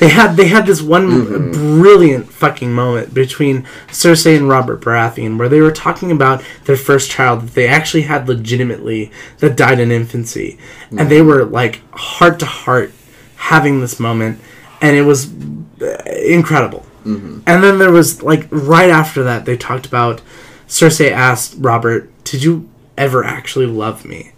[0.00, 1.80] They had they had this one Mm-hmm.
[1.80, 7.10] brilliant fucking moment between Cersei and Robert Baratheon where they were talking about their first
[7.10, 10.58] child that they actually had legitimately that died in infancy,
[10.90, 12.92] and they were like heart to heart
[13.36, 14.40] having this moment,
[14.82, 15.32] and it was
[15.80, 16.84] uh, incredible.
[17.04, 20.22] And then there was like right after that they talked about
[20.66, 24.32] Cersei asked Robert, "Did you ever actually love me?"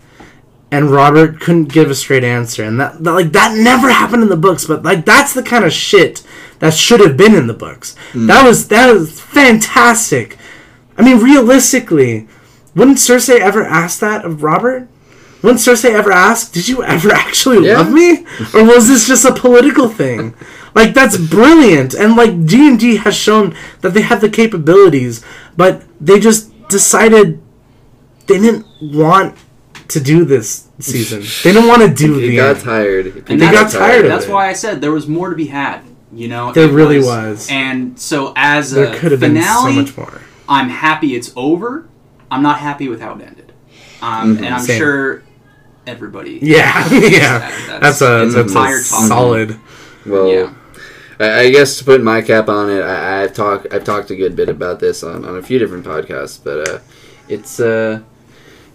[0.70, 4.28] And Robert couldn't give a straight answer, and that, that like that never happened in
[4.28, 4.64] the books.
[4.64, 6.22] But like that's the kind of shit
[6.58, 7.94] that should have been in the books.
[8.12, 8.26] Mm.
[8.26, 10.36] That was that was fantastic.
[10.98, 12.26] I mean, realistically,
[12.74, 14.88] wouldn't Cersei ever ask that of Robert?
[15.42, 17.78] Wouldn't Cersei ever ask, "Did you ever actually Yeah.
[17.78, 20.34] love me?" Or was this just a political thing?
[20.76, 25.24] Like that's brilliant, and like D and D has shown that they have the capabilities,
[25.56, 27.40] but they just decided
[28.26, 29.36] they didn't want
[29.88, 31.20] to do this season.
[31.44, 32.64] They didn't want to do He the got end.
[32.64, 33.06] tired.
[33.28, 34.30] And They got tired of That's it.
[34.32, 35.82] why I said there was more to be had.
[36.12, 37.48] You know, There really was.
[37.50, 40.20] And so as There a could have been finale, so much more.
[40.48, 41.86] I'm happy it's over.
[42.30, 43.52] I'm not happy with how it ended.
[44.02, 44.78] Um, and I'm Same.
[44.78, 45.22] sure
[45.86, 46.38] everybody.
[46.42, 47.38] Yeah, yeah.
[47.38, 49.58] That- That's a that's entire a solid.
[50.06, 50.54] Well, Yeah.
[51.18, 54.16] I, I guess to put my cap on it, I, I've talked I've talked a
[54.16, 56.78] good bit about this on, on a few different podcasts, but uh,
[57.28, 58.00] it's uh,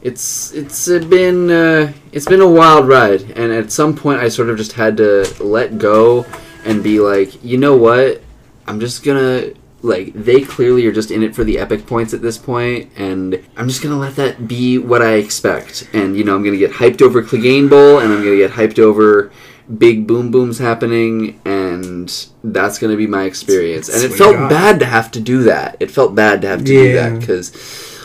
[0.01, 4.49] it's it's been uh, it's been a wild ride, and at some point I sort
[4.49, 6.25] of just had to let go
[6.65, 8.21] and be like, you know what,
[8.67, 12.21] I'm just gonna like they clearly are just in it for the epic points at
[12.21, 16.35] this point, and I'm just gonna let that be what I expect, and you know
[16.35, 19.31] I'm gonna get hyped over Clegane Bowl, and I'm gonna get hyped over
[19.77, 23.87] big boom booms happening and that's going to be my experience.
[23.87, 24.49] And it felt God.
[24.49, 25.77] bad to have to do that.
[25.79, 27.53] It felt bad to have to do that because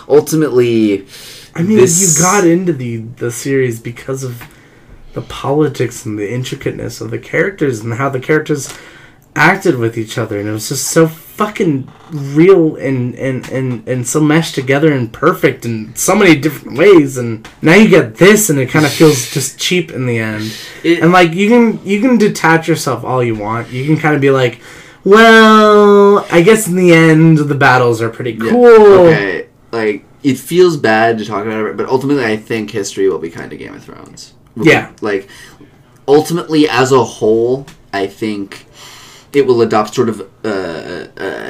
[0.08, 1.06] ultimately
[1.58, 4.42] I mean, this- you got into the the series because of
[5.14, 8.72] the politics and the intricateness of the characters and how the characters
[9.34, 14.06] acted with each other, and it was just so fucking real and and and and
[14.06, 17.16] so meshed together and perfect in so many different ways.
[17.18, 20.54] And now you get this, and it kind of feels just cheap in the end.
[20.82, 23.70] It- and like you can you can detach yourself all you want.
[23.70, 24.60] You can kind of be like.
[25.08, 28.50] Well, I guess in the end the battles are pretty Yeah.
[28.50, 29.06] cool.
[29.06, 33.22] okay like it feels bad to talk about it but ultimately i think history will
[33.28, 34.20] be kind of game of thrones
[34.72, 34.84] Yeah.
[35.10, 35.28] like
[36.08, 38.66] ultimately as a whole i think
[39.32, 41.06] it will adopt sort of uh,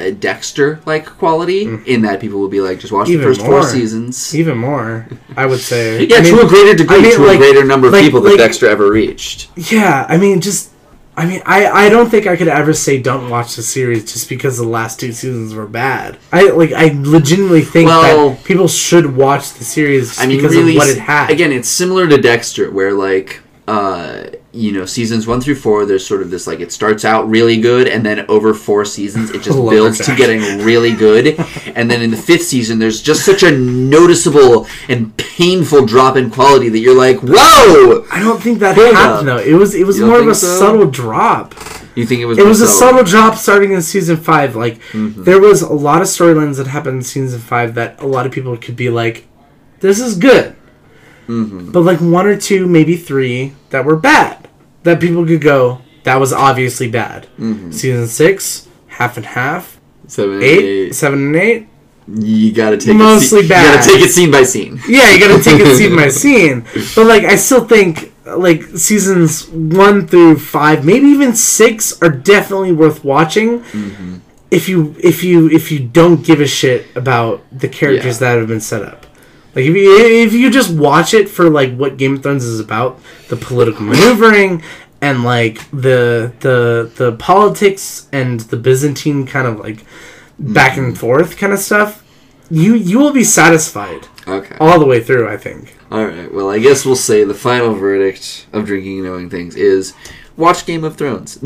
[0.07, 1.61] a dexter like quality
[1.93, 3.11] in that people will be like just watch Mm.
[3.11, 3.61] Even the first more.
[3.61, 5.07] four seasons Even more,
[5.37, 6.03] I would say.
[6.09, 7.93] yeah I mean, to a greater degree I mean, to like- a greater number of
[7.93, 9.39] like- people like- that dexter ever reached
[9.71, 10.71] Yeah, I mean, just.
[11.19, 14.29] I mean, I, I don't think I could ever say don't watch the series just
[14.29, 16.19] because the last two seasons were bad.
[16.31, 20.55] I like I legitimately think Well- that people should watch the series I mean, because
[20.55, 21.31] really, of what it had.
[21.31, 26.05] again, it's similar to Dexter, where like, uh, you know, seasons one through four, there's
[26.07, 29.41] sort of this like it starts out really good, and then over four seasons, it
[29.47, 31.37] just builds to getting really good,
[31.75, 36.29] and then in the fifth season, there's just such a noticeable and painful drop in
[36.31, 38.05] quality that you're like, whoa!
[38.11, 39.37] I don't think that Hold happened up.
[39.37, 39.43] though.
[39.43, 40.47] It was it was more of a so?
[40.59, 41.53] subtle drop.
[41.95, 42.37] You think it was?
[42.37, 42.99] It was a subtle?
[42.99, 44.55] subtle drop starting in season five.
[44.55, 45.23] Like Mm-hmm.
[45.23, 48.31] there was a lot of storylines that happened in season five that a lot of
[48.31, 49.27] people could be like,
[49.81, 50.55] "This is good,"
[51.27, 51.71] Mm-hmm.
[51.71, 54.47] but like one or two, maybe three that were bad.
[54.83, 57.71] That people could go, "That was obviously bad." Mm-hmm.
[57.71, 60.95] Season six, half and half, Seven, eight, eight.
[60.95, 61.67] seven and eight.
[62.07, 63.65] You gotta take Mostly it scene, bad.
[63.65, 64.79] You gotta take it scene by scene.
[64.87, 66.63] Yeah, you gotta take it scene by scene.
[66.95, 72.71] But like, I still think like seasons one through five, maybe even six, are definitely
[72.71, 73.59] worth watching.
[73.59, 74.15] Mm-hmm.
[74.51, 78.29] If you if you if you don't give a shit about the characters Yeah.
[78.33, 79.05] that have been set up,
[79.57, 82.59] like if you if you just watch it for like what Game of Thrones is
[82.59, 82.99] about,
[83.29, 84.61] the political maneuvering
[85.01, 89.83] and like the the the politics and the Byzantine kind of like
[90.39, 90.85] back Mm-hmm.
[90.85, 92.03] and forth kind of stuff,
[92.49, 94.55] you you will be satisfied Okay.
[94.59, 95.27] all the way through.
[95.27, 95.75] I think.
[95.89, 96.31] All right.
[96.33, 99.93] Well, I guess we'll say the final verdict of drinking and knowing things is
[100.37, 101.37] watch Game of Thrones.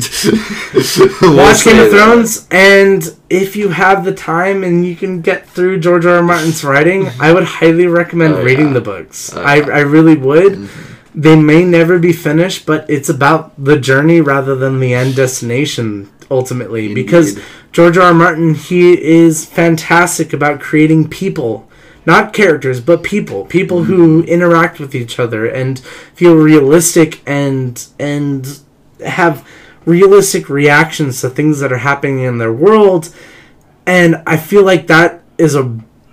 [1.22, 1.90] Watch Game of.
[1.90, 6.16] Thrones, and if you have the time and you can get through George R.
[6.16, 6.22] R.
[6.22, 8.72] Martin's writing, I would highly recommend Oh, reading yeah.
[8.74, 9.32] the books.
[9.34, 9.66] Oh, I, yeah.
[9.66, 10.68] I really would.
[11.14, 16.10] They may never be finished, but it's about the journey rather than the end destination
[16.30, 16.92] ultimately.
[16.94, 17.38] Because
[17.72, 18.04] George R.
[18.04, 18.14] R.
[18.14, 21.68] Martin, he is fantastic about creating people.
[22.04, 23.44] Not characters, but people.
[23.46, 25.78] People who interact with each other and
[26.14, 28.58] feel realistic and and
[29.04, 29.46] have
[29.84, 33.14] realistic reactions to things that are happening in their world.
[33.86, 35.64] And I feel like that is a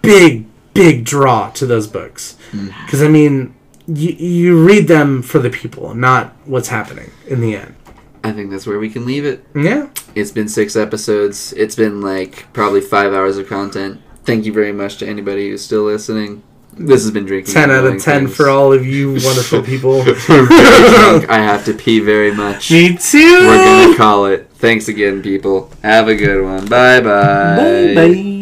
[0.02, 2.38] big, big draw to those books.
[2.52, 2.70] Hmm.
[2.86, 3.56] Because, I mean,
[3.88, 7.76] you, you read them for the people, not what's happening in the end.
[8.24, 9.46] I think that's where we can leave it.
[9.56, 9.90] Yeah.
[10.16, 11.54] It's been six episodes.
[11.54, 14.02] It's been like probably five hours of content.
[14.26, 16.44] Thank you very much to anybody who's still listening.
[16.80, 17.54] This has been drinking.
[17.54, 18.36] 10 out of 10 Things.
[18.36, 19.98] for all of you wonderful people.
[20.00, 21.30] We're very drunk.
[21.30, 22.72] I have to pee very much.
[22.72, 23.48] Me too.
[23.48, 24.50] We're gonna call it.
[24.56, 25.72] Thanks again, people.
[25.84, 26.68] Have a good one.
[26.68, 27.56] Bye bye.
[27.58, 28.39] Bye bye.